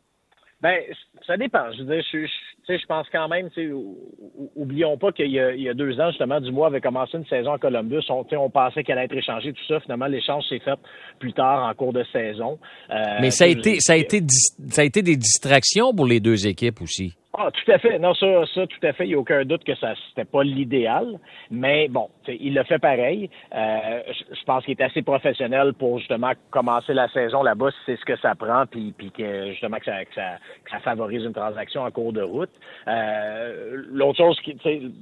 Ben, 0.62 0.82
ça 1.25 1.38
dépend. 1.38 1.71
Je 1.73 1.83
veux 1.83 1.95
dire, 1.95 2.03
je, 2.11 2.27
je 2.67 2.85
pense 2.85 3.07
quand 3.11 3.27
même, 3.27 3.49
oublions 4.55 4.97
pas 4.97 5.11
qu'il 5.11 5.27
y, 5.27 5.33
y, 5.35 5.69
a 5.69 5.73
deux 5.73 5.99
ans, 5.99 6.09
justement, 6.09 6.39
Dubois 6.39 6.67
avait 6.67 6.81
commencé 6.81 7.17
une 7.17 7.25
saison 7.25 7.53
à 7.53 7.57
Columbus. 7.57 8.03
On, 8.09 8.25
on 8.31 8.49
pensait 8.49 8.83
qu'elle 8.83 8.97
allait 8.97 9.05
être 9.05 9.17
échangée, 9.17 9.53
tout 9.53 9.65
ça. 9.67 9.79
Finalement, 9.79 10.07
l'échange 10.07 10.43
s'est 10.47 10.59
fait 10.59 10.79
plus 11.19 11.33
tard 11.33 11.67
en 11.67 11.73
cours 11.73 11.93
de 11.93 12.03
saison. 12.11 12.59
Euh, 12.91 12.95
Mais 13.21 13.31
ça 13.31 13.45
a 13.45 13.47
été, 13.47 13.79
ça 13.79 13.93
a 13.93 13.95
été, 13.95 14.21
ça 14.69 14.81
a 14.81 14.85
été 14.85 15.01
des 15.01 15.15
distractions 15.15 15.93
pour 15.93 16.05
les 16.05 16.19
deux 16.19 16.47
équipes 16.47 16.81
aussi. 16.81 17.15
Ah, 17.41 17.49
tout 17.51 17.71
à 17.71 17.77
fait. 17.77 17.99
Non, 17.99 18.13
ça, 18.15 18.25
ça, 18.53 18.67
tout 18.67 18.85
à 18.85 18.91
fait. 18.91 19.05
Il 19.05 19.09
n'y 19.09 19.13
a 19.13 19.19
aucun 19.19 19.45
doute 19.45 19.63
que 19.63 19.75
ça 19.75 19.93
c'était 20.09 20.25
pas 20.25 20.43
l'idéal. 20.43 21.19
Mais 21.49 21.88
bon, 21.88 22.09
il 22.27 22.53
l'a 22.53 22.65
fait 22.65 22.79
pareil. 22.79 23.29
Euh, 23.55 24.01
je, 24.09 24.43
pense 24.45 24.65
qu'il 24.65 24.75
est 24.77 24.83
assez 24.83 25.01
professionnel 25.03 25.73
pour 25.73 25.99
justement 25.99 26.31
commencer 26.51 26.93
la 26.93 27.07
saison 27.09 27.41
là-bas, 27.41 27.69
si 27.71 27.77
c'est 27.85 27.95
ce 27.97 28.05
que 28.05 28.17
ça 28.17 28.35
prend, 28.35 28.65
puis, 28.65 28.93
puis 28.97 29.11
que 29.11 29.51
justement 29.51 29.77
que 29.77 29.85
ça, 29.85 30.03
que 30.03 30.13
ça, 30.15 30.38
que 30.65 30.71
ça 30.71 30.79
favorise 30.79 31.09
une 31.18 31.34
transaction 31.34 31.82
en 31.82 31.92
cours 31.92 32.13
de 32.13 32.22
route. 32.22 32.50
Euh, 32.88 33.84
l'autre 33.92 34.18
chose 34.18 34.39
qui, 34.42 34.56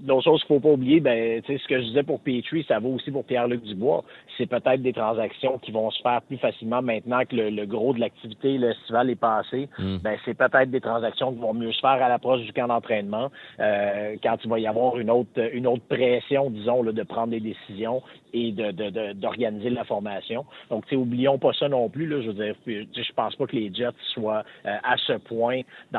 l'autre 0.06 0.24
chose 0.24 0.42
qu'il 0.42 0.56
faut 0.56 0.60
pas 0.60 0.74
oublier, 0.74 1.00
ben, 1.00 1.42
tu 1.42 1.54
sais, 1.54 1.62
ce 1.62 1.68
que 1.68 1.80
je 1.80 1.86
disais 1.86 2.04
pour 2.04 2.20
Petrie, 2.20 2.66
ça 2.68 2.80
vaut 2.80 2.94
aussi 2.96 3.12
pour 3.12 3.26
Pierre-Luc 3.26 3.64
Dubois. 3.64 4.04
C'est 4.38 4.48
peut-être 4.48 4.82
des 4.82 4.94
transactions 4.94 5.58
qui 5.58 5.72
vont 5.72 5.90
se 5.92 6.02
faire 6.02 6.22
plus 6.22 6.38
facilement 6.38 6.82
maintenant 6.82 7.22
que 7.26 7.36
le, 7.36 7.66
gros 7.66 7.94
de 7.94 8.00
l'activité, 8.00 8.58
le 8.58 8.74
festival 8.74 9.10
est 9.10 9.16
passé. 9.16 9.70
Mm. 9.80 9.98
Ben, 9.98 10.18
c'est 10.26 10.36
peut-être 10.36 10.70
des 10.70 10.82
transactions 10.82 11.34
qui 11.34 11.40
vont 11.40 11.54
mieux 11.54 11.72
se 11.72 11.80
faire 11.80 11.90
à 11.90 12.10
la 12.10 12.18
du 12.36 12.54
camp 12.54 12.68
d'entraînement, 12.68 13.32
euh, 13.60 14.16
quand 14.22 14.38
il 14.44 14.50
va 14.50 14.60
y 14.60 14.68
avoir 14.68 14.98
une 14.98 15.10
autre, 15.10 15.30
une 15.54 15.68
autre 15.68 15.84
pression, 15.88 16.50
disons, 16.50 16.84
là, 16.84 16.92
de 16.92 17.04
prendre 17.04 17.30
des 17.30 17.40
décisions 17.40 18.02
et 18.34 18.52
de, 18.52 19.14
d'organiser 19.14 19.70
la 19.70 19.86
formation. 19.86 20.46
Donc, 20.70 20.86
oublions 20.92 21.38
pas 21.38 21.54
ça 21.54 21.70
non 21.70 21.90
plus. 21.90 22.08
Là, 22.08 22.22
je 22.22 22.28
veux 22.28 22.34
dire, 22.34 22.56
je 22.66 23.14
pense 23.16 23.36
pas 23.36 23.46
que 23.46 23.56
les 23.56 23.74
Jets 23.74 23.92
soient 24.14 24.44
euh, 24.66 24.76
à 24.84 24.98
ce 24.98 25.14
point 25.14 25.62
dans 25.92 25.97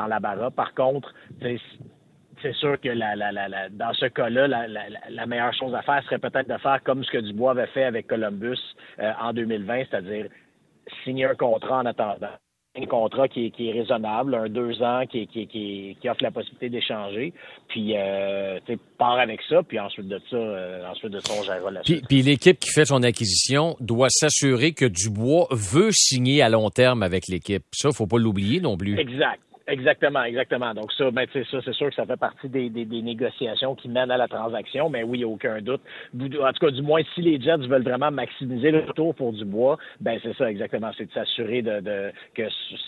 Par 0.55 0.73
contre, 0.73 1.13
c'est 1.41 2.53
sûr 2.53 2.79
que 2.79 2.89
la, 2.89 3.15
la, 3.15 3.31
la, 3.31 3.69
dans 3.69 3.93
ce 3.93 4.05
cas-là, 4.05 4.47
la, 4.47 5.25
meilleure 5.25 5.53
chose 5.53 5.73
à 5.75 5.81
faire 5.81 6.03
serait 6.05 6.19
peut-être 6.19 6.49
de 6.49 6.57
faire 6.57 6.81
comme 6.83 7.03
ce 7.03 7.11
que 7.11 7.17
Dubois 7.17 7.51
avait 7.51 7.67
fait 7.67 7.83
avec 7.83 8.07
Columbus 8.07 8.59
euh, 8.99 9.11
en 9.19 9.33
2020, 9.33 9.83
c'est-à-dire 9.89 10.27
signer 11.03 11.25
un 11.25 11.35
contrat 11.35 11.79
en 11.79 11.85
attendant 11.85 12.37
un 12.75 12.85
contrat 12.85 13.27
qui 13.27 13.47
est, 13.47 13.49
qui 13.51 13.69
est, 13.69 13.71
raisonnable, 13.71 14.35
un 14.35 14.47
deux 14.47 14.81
ans 14.81 15.03
qui, 15.09 15.27
qui, 15.27 15.47
qui, 15.47 15.97
qui 15.99 16.09
offre 16.09 16.23
la 16.23 16.31
possibilité 16.31 16.69
d'échanger. 16.69 17.33
Puis, 17.67 17.93
euh, 17.95 18.59
tu 18.65 18.77
pars 18.97 19.19
avec 19.19 19.41
ça, 19.49 19.63
puis 19.63 19.79
ensuite 19.79 20.07
de 20.07 20.21
ça, 20.29 20.35
euh, 20.37 20.87
ensuite 20.89 21.11
de 21.11 21.19
ça, 21.19 21.33
on 21.39 21.43
gérera 21.43 21.71
la 21.71 21.83
suite. 21.83 22.05
Puis, 22.07 22.21
l'équipe 22.21 22.59
qui 22.59 22.69
fait 22.69 22.85
son 22.85 23.01
acquisition 23.03 23.75
doit 23.79 24.09
s'assurer 24.09 24.73
que 24.73 24.85
Dubois 24.85 25.47
veut 25.51 25.91
signer 25.91 26.41
à 26.41 26.49
long 26.49 26.69
terme 26.69 27.01
avec 27.01 27.27
l'équipe. 27.27 27.63
Ça, 27.71 27.89
faut 27.91 28.07
pas 28.07 28.19
l'oublier 28.19 28.61
non 28.61 28.77
plus. 28.77 28.99
Exact. 28.99 29.41
Exactement, 29.69 30.23
exactement. 30.23 30.73
Donc 30.73 30.91
ça, 30.93 31.11
ben, 31.11 31.27
ça, 31.31 31.59
c'est 31.63 31.73
sûr 31.73 31.89
que 31.89 31.95
ça 31.95 32.05
fait 32.05 32.17
partie 32.17 32.49
des, 32.49 32.69
des, 32.69 32.85
négociations 33.01 33.75
qui 33.75 33.87
mènent 33.87 34.09
à 34.09 34.17
la 34.17 34.27
transaction, 34.27 34.89
mais 34.89 35.03
oui, 35.03 35.23
aucun 35.23 35.61
doute. 35.61 35.81
En 36.15 36.51
tout 36.53 36.65
cas, 36.65 36.71
du 36.71 36.81
moins, 36.81 37.01
si 37.13 37.21
les 37.21 37.39
Jets 37.39 37.67
veulent 37.67 37.83
vraiment 37.83 38.09
maximiser 38.09 38.71
le 38.71 38.79
retour 38.79 39.13
pour 39.13 39.31
Dubois, 39.31 39.77
ben 40.01 40.19
c'est 40.23 40.35
ça 40.35 40.49
exactement. 40.49 40.89
C'est 40.97 41.05
de 41.05 41.11
s'assurer 41.11 41.61
de, 41.61 41.81
de, 41.81 42.11
que 42.33 42.43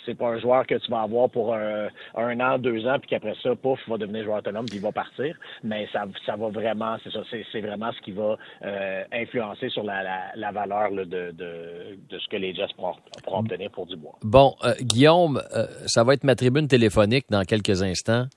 c'est 0.06 0.16
pas 0.16 0.30
un 0.30 0.40
joueur 0.40 0.66
que 0.66 0.76
tu 0.76 0.90
vas 0.90 1.02
avoir 1.02 1.30
pour 1.30 1.54
un, 1.54 1.88
un 2.16 2.40
an, 2.40 2.58
deux 2.58 2.88
ans, 2.88 2.98
puis 3.00 3.10
qu'après 3.10 3.36
ça, 3.44 3.56
pouf, 3.56 3.80
va 3.88 3.98
devenir 3.98 4.24
joueur 4.24 4.40
autonome, 4.40 4.66
puis 4.66 4.78
il 4.78 4.82
va 4.82 4.92
partir. 4.92 5.36
Mais 5.64 5.88
ça, 5.94 6.06
ça 6.26 6.36
va 6.36 6.50
vraiment, 6.50 6.98
c'est 7.04 7.12
ça, 7.12 7.20
c'est 7.52 7.62
vraiment 7.62 7.92
ce 7.92 8.02
qui 8.02 8.12
va 8.12 8.38
euh, 8.66 9.04
influencer 9.14 9.70
sur 9.70 9.84
la, 9.84 10.02
la, 10.04 10.20
la 10.36 10.52
valeur 10.52 10.92
de, 10.92 11.04
de, 11.04 11.32
de, 11.32 12.20
ce 12.20 12.28
que 12.28 12.38
les 12.38 12.56
Jets 12.56 12.74
pourront, 12.76 12.96
obtenir 13.28 13.70
pour 13.72 13.86
Dubois. 13.86 14.18
Bon, 14.24 14.56
euh, 14.64 14.74
Guillaume, 14.82 15.42
euh, 15.56 15.68
ça 15.86 16.04
va 16.04 16.14
être 16.14 16.24
ma 16.24 16.36
tribune 16.36 16.68
téléphonique 16.72 17.26
dans 17.30 17.44
quelques 17.44 17.84
instants. 17.84 18.28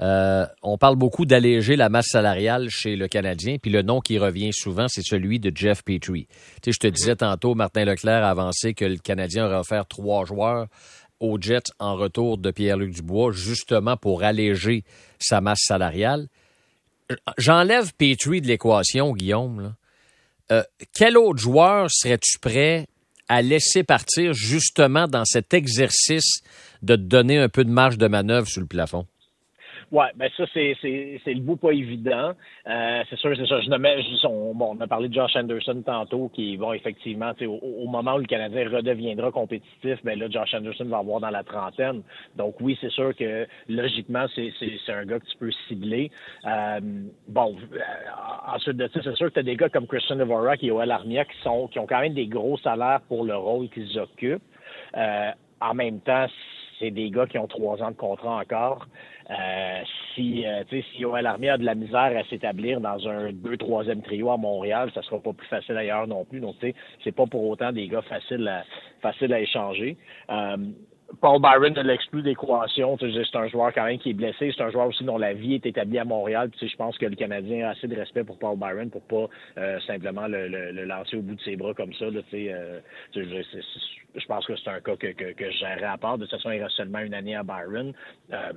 Euh, 0.00 0.46
on 0.62 0.78
parle 0.78 0.96
beaucoup 0.96 1.24
d'alléger 1.26 1.76
la 1.76 1.88
masse 1.88 2.08
salariale 2.08 2.68
chez 2.70 2.96
le 2.96 3.06
Canadien, 3.08 3.58
puis 3.60 3.70
le 3.70 3.82
nom 3.82 4.00
qui 4.00 4.18
revient 4.18 4.52
souvent, 4.52 4.86
c'est 4.88 5.04
celui 5.04 5.38
de 5.38 5.52
Jeff 5.54 5.84
Petrie. 5.84 6.26
Tu 6.62 6.64
sais, 6.64 6.72
je 6.72 6.78
te 6.80 6.86
disais 6.88 7.16
tantôt, 7.16 7.54
Martin 7.54 7.84
Leclerc 7.84 8.24
a 8.24 8.30
avancé 8.30 8.74
que 8.74 8.84
le 8.84 8.96
Canadien 8.96 9.46
aurait 9.46 9.58
offert 9.58 9.86
trois 9.86 10.24
joueurs 10.24 10.66
aux 11.20 11.38
Jets 11.40 11.70
en 11.78 11.94
retour 11.94 12.38
de 12.38 12.50
Pierre-Luc 12.50 12.92
Dubois, 12.94 13.32
justement 13.32 13.96
pour 13.96 14.24
alléger 14.24 14.82
sa 15.20 15.40
masse 15.40 15.62
salariale. 15.62 16.26
J'enlève 17.38 17.92
Petrie 17.94 18.40
de 18.40 18.48
l'équation, 18.48 19.12
Guillaume. 19.12 19.74
Euh, 20.50 20.62
quel 20.94 21.16
autre 21.16 21.38
joueur 21.38 21.86
serais-tu 21.90 22.38
prêt 22.40 22.86
à 23.28 23.42
laisser 23.42 23.84
partir 23.84 24.32
justement 24.32 25.06
dans 25.06 25.24
cet 25.24 25.54
exercice 25.54 26.42
de 26.82 26.96
donner 26.96 27.38
un 27.38 27.48
peu 27.48 27.64
de 27.64 27.70
marge 27.70 27.98
de 27.98 28.08
manœuvre 28.08 28.48
sur 28.48 28.60
le 28.60 28.66
plafond? 28.66 29.06
Oui, 29.94 30.06
ben 30.16 30.28
ça, 30.36 30.44
c'est, 30.52 30.76
c'est, 30.82 31.20
c'est 31.24 31.34
le 31.34 31.40
bout 31.40 31.54
pas 31.54 31.70
évident. 31.70 32.32
Euh, 32.66 33.04
c'est 33.08 33.16
sûr, 33.16 33.32
c'est 33.36 33.46
ça. 33.46 33.60
Je 33.60 33.70
nommais, 33.70 34.02
je, 34.02 34.26
on, 34.26 34.52
bon, 34.52 34.76
on 34.76 34.80
a 34.80 34.88
parlé 34.88 35.08
de 35.08 35.14
Josh 35.14 35.36
Anderson 35.36 35.84
tantôt, 35.86 36.32
qui, 36.34 36.56
bon, 36.56 36.72
effectivement, 36.72 37.30
au, 37.42 37.60
au 37.62 37.86
moment 37.86 38.16
où 38.16 38.18
le 38.18 38.26
Canadien 38.26 38.68
redeviendra 38.68 39.30
compétitif, 39.30 40.02
ben 40.02 40.18
là, 40.18 40.26
Josh 40.28 40.52
Anderson 40.52 40.86
va 40.86 40.98
avoir 40.98 41.20
dans 41.20 41.30
la 41.30 41.44
trentaine. 41.44 42.02
Donc 42.34 42.56
oui, 42.60 42.76
c'est 42.80 42.90
sûr 42.90 43.14
que 43.14 43.46
logiquement, 43.68 44.26
c'est, 44.34 44.52
c'est, 44.58 44.92
un 44.92 45.04
gars 45.04 45.20
que 45.20 45.26
tu 45.26 45.38
peux 45.38 45.52
cibler. 45.68 46.10
Euh, 46.44 46.80
bon, 47.28 47.54
euh, 47.72 47.78
ensuite 48.52 48.76
de 48.76 48.88
ça, 48.88 49.00
c'est 49.00 49.14
sûr 49.14 49.28
que 49.28 49.34
tu 49.34 49.38
as 49.38 49.44
des 49.44 49.54
gars 49.54 49.68
comme 49.68 49.86
Christian 49.86 50.16
Dvorak 50.16 50.64
et 50.64 50.68
Joel 50.70 50.90
Armia 50.90 51.24
qui 51.24 51.40
sont 51.44 51.68
qui 51.68 51.78
ont 51.78 51.86
quand 51.86 52.00
même 52.00 52.14
des 52.14 52.26
gros 52.26 52.58
salaires 52.58 53.00
pour 53.06 53.24
le 53.24 53.36
rôle 53.36 53.68
qu'ils 53.68 53.96
occupent. 54.00 54.42
Euh, 54.96 55.30
en 55.60 55.74
même 55.74 56.00
temps, 56.00 56.26
c'est 56.78 56.90
des 56.90 57.10
gars 57.10 57.26
qui 57.26 57.38
ont 57.38 57.46
trois 57.46 57.82
ans 57.82 57.90
de 57.90 57.96
contrat 57.96 58.36
encore. 58.36 58.86
Euh, 59.30 59.82
si, 60.14 60.46
euh, 60.46 60.64
si 60.68 60.98
Yoel 60.98 61.26
Armé 61.26 61.48
a 61.48 61.56
de 61.56 61.64
la 61.64 61.74
misère 61.74 62.12
à 62.16 62.24
s'établir 62.28 62.80
dans 62.80 63.08
un 63.08 63.32
deux, 63.32 63.56
troisième 63.56 64.02
trio 64.02 64.30
à 64.30 64.36
Montréal, 64.36 64.90
ça 64.94 65.02
sera 65.02 65.18
pas 65.18 65.32
plus 65.32 65.46
facile 65.46 65.76
ailleurs 65.76 66.06
non 66.06 66.24
plus. 66.24 66.40
Donc, 66.40 66.56
tu 66.60 66.68
sais, 66.68 66.74
c'est 67.02 67.14
pas 67.14 67.26
pour 67.26 67.48
autant 67.48 67.72
des 67.72 67.88
gars 67.88 68.02
faciles 68.02 68.46
à, 68.48 68.64
faciles 69.00 69.32
à 69.32 69.40
échanger. 69.40 69.96
Euh, 70.30 70.56
Paul 71.20 71.40
Byron 71.40 71.74
l'exclut 71.74 72.22
d'équation. 72.22 72.96
C'est 72.98 73.36
un 73.36 73.48
joueur 73.48 73.72
quand 73.72 73.84
même 73.84 73.98
qui 73.98 74.10
est 74.10 74.14
blessé. 74.14 74.52
C'est 74.56 74.62
un 74.62 74.70
joueur 74.70 74.88
aussi 74.88 75.04
dont 75.04 75.18
la 75.18 75.32
vie 75.32 75.54
est 75.54 75.66
établie 75.66 75.98
à 75.98 76.04
Montréal. 76.04 76.50
Je 76.60 76.76
pense 76.76 76.98
que 76.98 77.06
le 77.06 77.16
Canadien 77.16 77.66
a 77.66 77.70
assez 77.70 77.86
de 77.86 77.96
respect 77.96 78.24
pour 78.24 78.38
Paul 78.38 78.58
Byron 78.58 78.90
pour 78.90 79.02
pas 79.02 79.28
euh, 79.58 79.78
simplement 79.80 80.26
le, 80.26 80.48
le, 80.48 80.84
lancer 80.84 81.16
au 81.16 81.22
bout 81.22 81.34
de 81.34 81.40
ses 81.42 81.56
bras 81.56 81.74
comme 81.74 81.92
ça. 81.94 82.06
Là, 82.10 82.20
euh, 82.32 82.80
je, 83.14 83.20
je, 83.20 84.26
pense 84.26 84.46
que 84.46 84.56
c'est 84.56 84.70
un 84.70 84.80
cas 84.80 84.96
que, 84.96 85.08
que, 85.08 85.32
que 85.32 85.50
je 85.50 85.58
gérerais 85.58 85.84
à 85.84 85.98
part. 85.98 86.18
De 86.18 86.24
toute 86.24 86.32
façon, 86.32 86.50
il 86.50 86.62
reste 86.62 86.76
seulement 86.76 87.00
une 87.00 87.14
année 87.14 87.36
à 87.36 87.42
Byron. 87.42 87.92
Euh, 88.32 88.52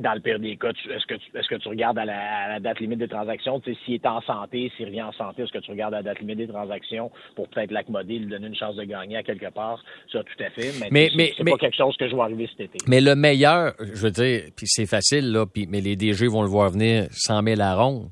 dans 0.00 0.14
le 0.14 0.20
pire 0.20 0.38
des 0.38 0.56
cas, 0.56 0.70
est-ce 0.70 1.06
que, 1.06 1.14
tu, 1.14 1.36
est-ce 1.36 1.48
que 1.48 1.56
tu 1.56 1.68
regardes 1.68 1.98
à 1.98 2.04
la, 2.04 2.60
date 2.60 2.80
limite 2.80 2.98
des 2.98 3.08
transactions? 3.08 3.60
S'il 3.84 3.94
est 3.94 4.06
en 4.06 4.20
santé, 4.22 4.72
s'il 4.76 4.86
revient 4.86 5.02
en 5.02 5.12
santé, 5.12 5.42
est-ce 5.42 5.52
que 5.52 5.58
tu 5.58 5.70
regardes 5.70 5.94
à 5.94 5.98
la 5.98 6.02
date 6.02 6.20
limite 6.20 6.38
des 6.38 6.48
transactions 6.48 7.10
pour 7.36 7.48
peut-être 7.48 7.70
l'accommoder, 7.70 8.18
lui 8.18 8.26
donner 8.26 8.48
une 8.48 8.56
chance 8.56 8.76
de 8.76 8.84
gagner 8.84 9.16
à 9.16 9.22
quelque 9.22 9.50
part? 9.50 9.82
Ça, 10.12 10.22
tout 10.22 10.42
à 10.42 10.50
fait. 10.50 10.72
Mais, 10.90 11.10
mais, 11.14 11.32
c'est, 11.36 11.44
pas 11.44 11.56
quelque 11.56 11.76
chose 11.76 11.96
que 11.96 12.08
je 12.08 12.14
vois 12.14 12.24
arriver 12.24 12.48
cet 12.50 12.60
été. 12.60 12.78
Mais 12.86 13.00
le 13.00 13.14
meilleur, 13.14 13.74
je 13.78 14.02
veux 14.02 14.10
dire, 14.10 14.42
puis 14.56 14.66
c'est 14.66 14.86
facile, 14.86 15.32
là, 15.32 15.46
puis, 15.46 15.66
mais 15.68 15.80
les 15.80 15.96
DG 15.96 16.26
vont 16.26 16.42
le 16.42 16.48
voir 16.48 16.70
venir 16.70 17.06
100 17.10 17.42
000 17.42 17.60
à 17.60 17.74
ronde. 17.74 18.10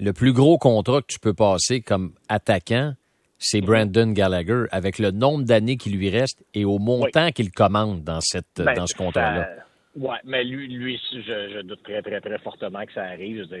Le 0.00 0.12
plus 0.12 0.32
gros 0.32 0.58
contrat 0.58 1.00
que 1.00 1.06
tu 1.08 1.18
peux 1.18 1.34
passer 1.34 1.80
comme 1.80 2.12
attaquant, 2.28 2.92
c'est 3.38 3.60
Brandon 3.60 4.10
Gallagher, 4.12 4.64
avec 4.70 4.98
le 4.98 5.10
nombre 5.10 5.44
d'années 5.44 5.76
qui 5.76 5.90
lui 5.90 6.10
reste 6.10 6.44
et 6.54 6.64
au 6.64 6.78
montant 6.78 7.30
qu'il 7.30 7.50
commande 7.52 8.02
dans, 8.02 8.20
cette, 8.20 8.46
ben, 8.56 8.74
dans 8.74 8.86
ce 8.86 8.94
contrat-là. 8.94 9.48
Oui, 9.96 10.16
mais 10.24 10.44
lui, 10.44 10.68
lui 10.68 11.00
je, 11.12 11.20
je, 11.20 11.60
doute 11.62 11.82
très, 11.82 12.02
très, 12.02 12.20
très 12.20 12.38
fortement 12.38 12.84
que 12.84 12.92
ça 12.92 13.04
arrive. 13.04 13.46
Je 13.50 13.56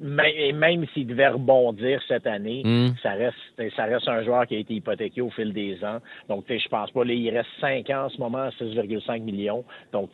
et 0.00 0.52
même 0.52 0.86
s'il 0.92 1.06
devait 1.06 1.28
rebondir 1.28 2.00
cette 2.08 2.26
année, 2.26 2.62
hmm. 2.64 2.94
ça 3.02 3.12
reste 3.12 3.36
ça 3.76 3.84
reste 3.84 4.08
un 4.08 4.22
joueur 4.24 4.46
qui 4.46 4.56
a 4.56 4.58
été 4.58 4.74
hypothéqué 4.74 5.20
au 5.20 5.30
fil 5.30 5.52
des 5.52 5.82
ans. 5.84 5.98
Donc, 6.28 6.44
je 6.48 6.68
pense 6.68 6.90
pas. 6.90 7.04
Là, 7.04 7.12
il 7.12 7.30
reste 7.30 7.48
5 7.60 7.88
ans 7.90 8.06
en 8.06 8.08
ce 8.08 8.18
moment 8.18 8.38
à 8.38 8.48
6,5 8.50 9.22
millions. 9.22 9.64
Donc, 9.92 10.10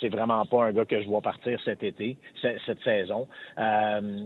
c'est 0.00 0.08
vraiment 0.08 0.44
pas 0.44 0.64
un 0.64 0.72
gars 0.72 0.84
que 0.84 1.00
je 1.00 1.06
vois 1.06 1.22
partir 1.22 1.58
cet 1.64 1.82
été, 1.82 2.18
cette 2.42 2.82
saison. 2.84 3.26
Euh, 3.58 4.24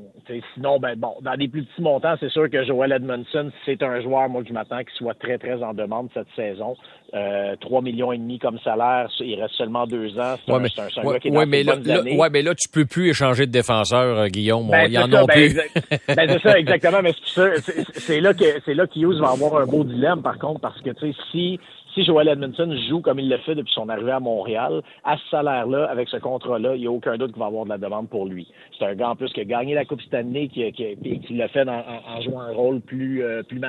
sinon, 0.55 0.79
ben 0.81 0.97
bon, 0.97 1.15
dans 1.21 1.37
des 1.37 1.49
plus 1.49 1.65
petits 1.65 1.83
montants, 1.83 2.17
c'est 2.19 2.31
sûr 2.31 2.51
que 2.51 2.65
Joel 2.65 2.93
Edmondson, 2.93 3.53
c'est 3.65 3.83
un 3.83 4.01
joueur, 4.01 4.29
moi, 4.29 4.43
que 4.43 4.49
je 4.49 4.55
m'attends 4.55 4.83
qui 4.83 4.95
soit 4.97 5.15
très, 5.15 5.39
très 5.39 5.63
en 5.63 5.75
demande 5.75 6.09
cette 6.15 6.31
saison. 6.35 6.77
Euh, 7.15 7.55
3 7.61 7.83
millions 7.83 8.11
et 8.11 8.19
demi 8.19 8.41
comme 8.41 8.59
salaire, 8.65 9.09
il 9.21 9.41
reste 9.41 9.55
seulement 9.55 9.87
deux 9.87 10.19
ans. 10.19 10.35
C'est 10.45 10.53
un, 10.53 10.59
mais, 10.59 10.69
un, 10.77 11.13
gars 11.13 11.19
qui 11.21 11.29
est 11.29 11.31
ouais, 11.31 11.47
mais 11.47 11.63
là, 11.63 11.77
ouais, 11.77 12.31
mais 12.31 12.43
là, 12.43 12.55
tu 12.57 12.69
peux 12.69 12.87
plus 12.87 13.11
échanger 13.11 13.47
de 13.47 13.53
défenseur, 13.53 14.19
euh, 14.19 14.27
Guillaume. 14.27 14.69
Ben, 14.69 14.87
il 14.87 14.95
y 14.95 14.99
en 14.99 15.13
a 15.13 15.25
ben, 15.25 15.27
plus. 15.27 15.55
ben, 15.55 16.29
c'est 16.29 16.41
ça, 16.41 16.59
exactement. 16.59 17.03
Mais 17.03 17.13
c'est 17.25 18.21
là 18.21 18.35
que 18.35 18.45
c'est 18.65 18.75
là 18.75 18.89
qu'Hughes 18.89 19.21
va 19.21 19.31
avoir 19.31 19.63
un 19.63 19.67
beau 19.67 19.85
dilemme, 19.85 20.23
par 20.23 20.39
contre, 20.39 20.61
parce 20.61 20.81
que 20.81 20.91
tu 20.91 21.13
sais, 21.13 21.19
si 21.31 21.61
si 21.95 22.05
Joel 22.05 22.29
Edmondson 22.29 22.75
joue 22.89 23.01
comme 23.01 23.21
il 23.21 23.29
l'a 23.29 23.39
fait 23.39 23.55
depuis 23.55 23.73
son 23.73 23.89
arrivée 23.89 24.11
à 24.11 24.21
Montréal, 24.21 24.83
à 25.05 25.17
ce 25.17 25.29
salaire-là, 25.31 25.85
avec 25.85 26.09
ce 26.09 26.17
contrat-là, 26.17 26.75
il 26.75 26.81
n'y 26.81 26.87
a 26.87 26.91
aucun 26.91 27.17
doute 27.17 27.33
qu'il 27.33 27.39
va 27.41 27.47
avoir 27.47 27.65
de 27.65 27.71
la 27.71 27.79
demande 27.79 28.09
pour 28.09 28.27
lui. 28.27 28.49
C'est 28.77 28.85
un 28.85 28.95
gars 28.95 29.11
en 29.11 29.17
plus 29.17 29.33
qui 29.33 29.41
a 29.41 29.45
gagné 29.45 29.75
la 29.75 29.85
Coupe 29.85 30.03
Stanley, 30.03 30.49
qui, 30.49 30.71
qui, 30.73 31.21
qui 31.21 31.35
l'a 31.35 31.49
fait 31.49 31.69
en, 31.69 32.21
jouant 32.23 32.41
un 32.41 32.53
rôle 32.53 32.81
plus, 32.81 33.23
euh, 33.23 33.43
plus 33.45 33.61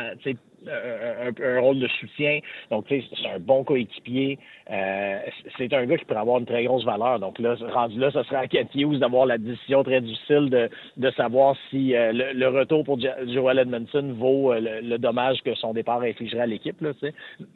un, 0.68 1.60
rôle 1.60 1.80
de 1.80 1.88
soutien. 2.00 2.40
Donc, 2.72 2.86
c'est 2.90 3.04
un 3.28 3.40
bon 3.40 3.64
coéquipier. 3.64 4.40
Euh, 4.72 5.20
c'est 5.58 5.72
un 5.74 5.86
gars 5.86 5.98
qui 5.98 6.06
pourrait 6.06 6.20
avoir 6.20 6.40
une 6.40 6.46
très 6.46 6.64
grosse 6.64 6.86
valeur. 6.86 7.20
Donc 7.20 7.40
là, 7.40 7.56
rendu 7.74 8.00
là, 8.00 8.12
ce 8.12 8.24
serait 8.24 8.38
à 8.38 8.48
Ken 8.48 8.68
Hughes 8.74 9.00
d'avoir 9.00 9.26
la 9.26 9.38
décision 9.38 9.84
très 9.84 10.02
difficile 10.02 10.50
de, 10.50 10.70
de 10.98 11.12
savoir 11.12 11.56
si 11.70 11.94
le, 11.96 12.48
retour 12.48 12.84
pour 12.84 13.00
Joel 13.00 13.60
Edmondson 13.60 14.14
vaut 14.18 14.54
le, 14.54 14.98
dommage 14.98 15.38
que 15.44 15.54
son 15.56 15.74
départ 15.74 16.02
infligerait 16.02 16.42
à 16.42 16.46
l'équipe. 16.46 16.78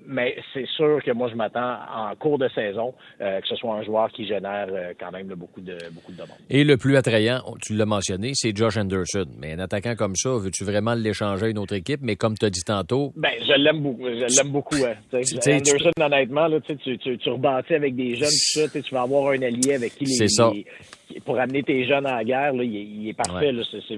Mais 0.06 0.36
c'est 0.54 0.68
sûr 0.68 1.02
que 1.04 1.12
moi, 1.12 1.30
je 1.30 1.36
m'attends 1.36 1.78
en 1.96 2.16
cours 2.16 2.38
de 2.38 2.50
saison 2.50 2.94
que 3.20 3.48
ce 3.48 3.56
soit 3.56 3.76
un 3.76 3.84
joueur 3.84 4.12
qui 4.12 4.26
génère 4.28 4.68
quand 5.00 5.12
même 5.12 5.28
beaucoup 5.28 5.62
de 5.62 5.78
beaucoup 5.94 6.12
de 6.12 6.18
demandes. 6.18 6.38
Et 6.50 6.64
le 6.64 6.78
plus 6.78 6.96
attrayant, 6.96 7.42
tu 7.62 7.74
l'as 7.76 7.86
mentionné, 7.86 8.32
c'est 8.34 8.56
Josh 8.56 8.78
Anderson. 8.78 9.26
Mais 9.40 9.54
un 9.54 9.60
attaquant 9.60 9.96
comme 9.96 10.16
ça, 10.16 10.30
veux-tu 10.30 10.64
vraiment 10.64 10.94
l'échanger 10.94 11.46
à 11.46 11.50
une 11.50 11.58
autre 11.58 11.74
équipe? 11.74 12.02
Mais 12.02 12.16
comme 12.16 12.38
tu 12.38 12.46
as 12.46 12.50
dit 12.50 12.64
tantôt. 12.64 12.99
Ben, 13.16 13.32
je 13.42 13.54
l'aime 13.54 13.82
beaucoup. 13.82 14.06
Je 14.06 14.38
l'aime 14.38 14.52
beaucoup. 14.52 14.76
Anderson, 14.76 15.92
honnêtement, 16.00 16.48
là, 16.48 16.60
tu, 16.62 16.98
tu, 16.98 17.18
tu 17.18 17.30
rebâtis 17.30 17.74
avec 17.74 17.96
des 17.96 18.16
jeunes, 18.16 18.30
tout 18.30 18.60
ça, 18.60 18.82
tu 18.82 18.94
vas 18.94 19.02
avoir 19.02 19.32
un 19.32 19.42
allié 19.42 19.76
avec 19.76 19.96
qui 19.96 20.06
les, 20.06 20.28
ça. 20.28 20.52
pour 21.26 21.40
amener 21.40 21.64
tes 21.64 21.88
jeunes 21.88 22.06
à 22.06 22.18
la 22.18 22.24
guerre, 22.24 22.54
là, 22.54 22.64
il, 22.64 23.10
est 23.10 23.14
parfait. 23.14 23.52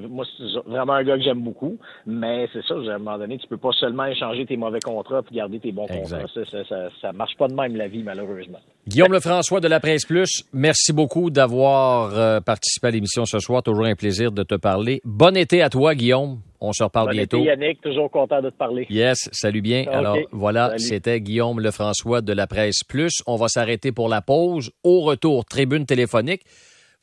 Moi, 0.09 0.25
c'est 0.37 0.69
vraiment 0.69 0.93
un 0.93 1.03
gars 1.03 1.17
que 1.17 1.23
j'aime 1.23 1.41
beaucoup. 1.41 1.77
Mais 2.05 2.47
c'est 2.53 2.63
ça, 2.65 2.75
à 2.75 2.95
un 2.95 2.97
moment 2.97 3.17
donné, 3.17 3.37
tu 3.37 3.47
peux 3.47 3.57
pas 3.57 3.71
seulement 3.79 4.05
échanger 4.05 4.45
tes 4.45 4.57
mauvais 4.57 4.79
contrats 4.79 5.21
et 5.31 5.35
garder 5.35 5.59
tes 5.59 5.71
bons 5.71 5.87
contrats. 5.87 6.25
Ça, 6.33 6.63
ça, 6.67 6.89
ça, 7.01 7.11
marche 7.13 7.35
pas 7.37 7.47
de 7.47 7.53
même 7.53 7.75
la 7.75 7.87
vie, 7.87 8.03
malheureusement. 8.03 8.59
Guillaume 8.87 9.13
Lefrançois 9.13 9.59
de 9.59 9.67
la 9.67 9.79
Presse 9.79 10.05
Plus, 10.05 10.43
merci 10.53 10.93
beaucoup 10.93 11.29
d'avoir 11.29 12.17
euh, 12.17 12.39
participé 12.39 12.87
à 12.87 12.91
l'émission 12.91 13.25
ce 13.25 13.39
soir. 13.39 13.63
Toujours 13.63 13.85
un 13.85 13.95
plaisir 13.95 14.31
de 14.31 14.43
te 14.43 14.55
parler. 14.55 15.01
Bon 15.05 15.35
été 15.35 15.61
à 15.61 15.69
toi, 15.69 15.95
Guillaume. 15.95 16.39
On 16.63 16.73
se 16.73 16.83
reparle 16.83 17.07
bon 17.07 17.13
bientôt. 17.13 17.39
Été, 17.39 17.47
Yannick, 17.47 17.81
toujours 17.81 18.11
content 18.11 18.39
de 18.39 18.51
te 18.51 18.55
parler. 18.55 18.85
Yes, 18.89 19.29
salut 19.31 19.61
bien. 19.61 19.85
Alors 19.91 20.17
voilà, 20.31 20.77
c'était 20.77 21.19
Guillaume 21.19 21.59
Lefrançois 21.59 22.21
de 22.21 22.33
la 22.33 22.45
Presse 22.45 22.83
Plus. 22.83 23.23
On 23.25 23.35
va 23.35 23.47
s'arrêter 23.47 23.91
pour 23.91 24.07
la 24.07 24.21
pause. 24.21 24.71
Au 24.83 25.01
retour, 25.01 25.43
tribune 25.43 25.87
téléphonique. 25.87 26.43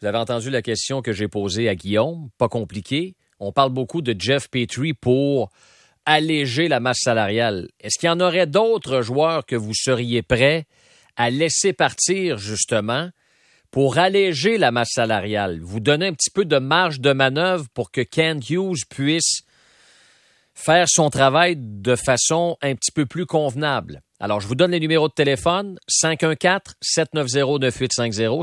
Vous 0.01 0.07
avez 0.07 0.19
entendu 0.19 0.49
la 0.51 0.63
question 0.63 1.03
que 1.03 1.13
j'ai 1.13 1.27
posée 1.27 1.69
à 1.69 1.75
Guillaume. 1.75 2.29
Pas 2.39 2.49
compliqué. 2.49 3.17
On 3.41 3.51
parle 3.51 3.71
beaucoup 3.71 4.01
de 4.01 4.15
Jeff 4.17 4.49
Petrie 4.49 4.95
pour 4.95 5.51
alléger 6.07 6.69
la 6.69 6.79
masse 6.79 7.01
salariale. 7.01 7.69
Est-ce 7.81 7.99
qu'il 7.99 8.07
y 8.07 8.13
en 8.13 8.21
aurait 8.21 8.47
d'autres 8.47 9.03
joueurs 9.03 9.45
que 9.45 9.57
vous 9.57 9.75
seriez 9.75 10.23
prêts 10.23 10.67
à 11.17 11.31
laisser 11.31 11.73
partir 11.73 12.39
justement 12.39 13.11
pour 13.71 13.99
alléger 13.99 14.57
la 14.57 14.71
masse 14.71 14.93
salariale, 14.93 15.61
vous 15.61 15.81
donner 15.81 16.07
un 16.07 16.15
petit 16.15 16.31
peu 16.31 16.47
de 16.47 16.59
marge 16.59 17.01
de 17.01 17.13
manœuvre 17.13 17.67
pour 17.75 17.91
que 17.91 18.01
Kent 18.01 18.49
Hughes 18.49 18.87
puisse 18.89 19.43
faire 20.59 20.87
son 20.89 21.09
travail 21.09 21.55
de 21.57 21.95
façon 21.95 22.57
un 22.63 22.75
petit 22.75 22.91
peu 22.91 23.07
plus 23.07 23.27
convenable. 23.27 24.03
Alors, 24.19 24.41
je 24.41 24.49
vous 24.49 24.57
donne 24.57 24.73
les 24.73 24.81
numéros 24.81 25.07
de 25.07 25.13
téléphone 25.13 25.79
514-790-9850, 25.89 28.43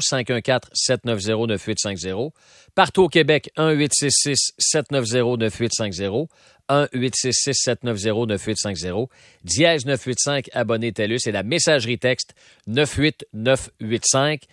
514-790-9850. 0.90 2.32
Partout 2.74 3.04
au 3.04 3.10
Québec, 3.10 3.52
1-866-790-9850, 3.58 6.30
1-866-790-9850, 6.70 9.10
dièse 9.44 9.86
985, 9.86 10.50
abonné 10.54 10.94
TELUS 10.94 11.20
et 11.26 11.34
la 11.34 11.44
messagerie 11.44 12.00
texte 12.00 12.34
98985. 12.68 14.44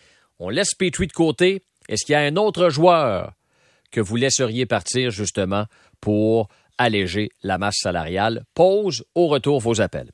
On 0.40 0.48
laisse 0.48 0.74
Petrie 0.74 1.06
de 1.06 1.12
côté. 1.12 1.62
Est-ce 1.88 2.04
qu'il 2.04 2.14
y 2.14 2.16
a 2.16 2.22
un 2.22 2.34
autre 2.34 2.70
joueur 2.70 3.34
que 3.92 4.00
vous 4.00 4.16
laisseriez 4.16 4.66
partir 4.66 5.10
justement 5.10 5.66
pour 6.00 6.48
alléger 6.82 7.30
la 7.42 7.58
masse 7.58 7.78
salariale? 7.78 8.44
Pause, 8.54 9.04
au 9.14 9.26
retour 9.28 9.60
vos 9.60 9.80
appels. 9.80 10.12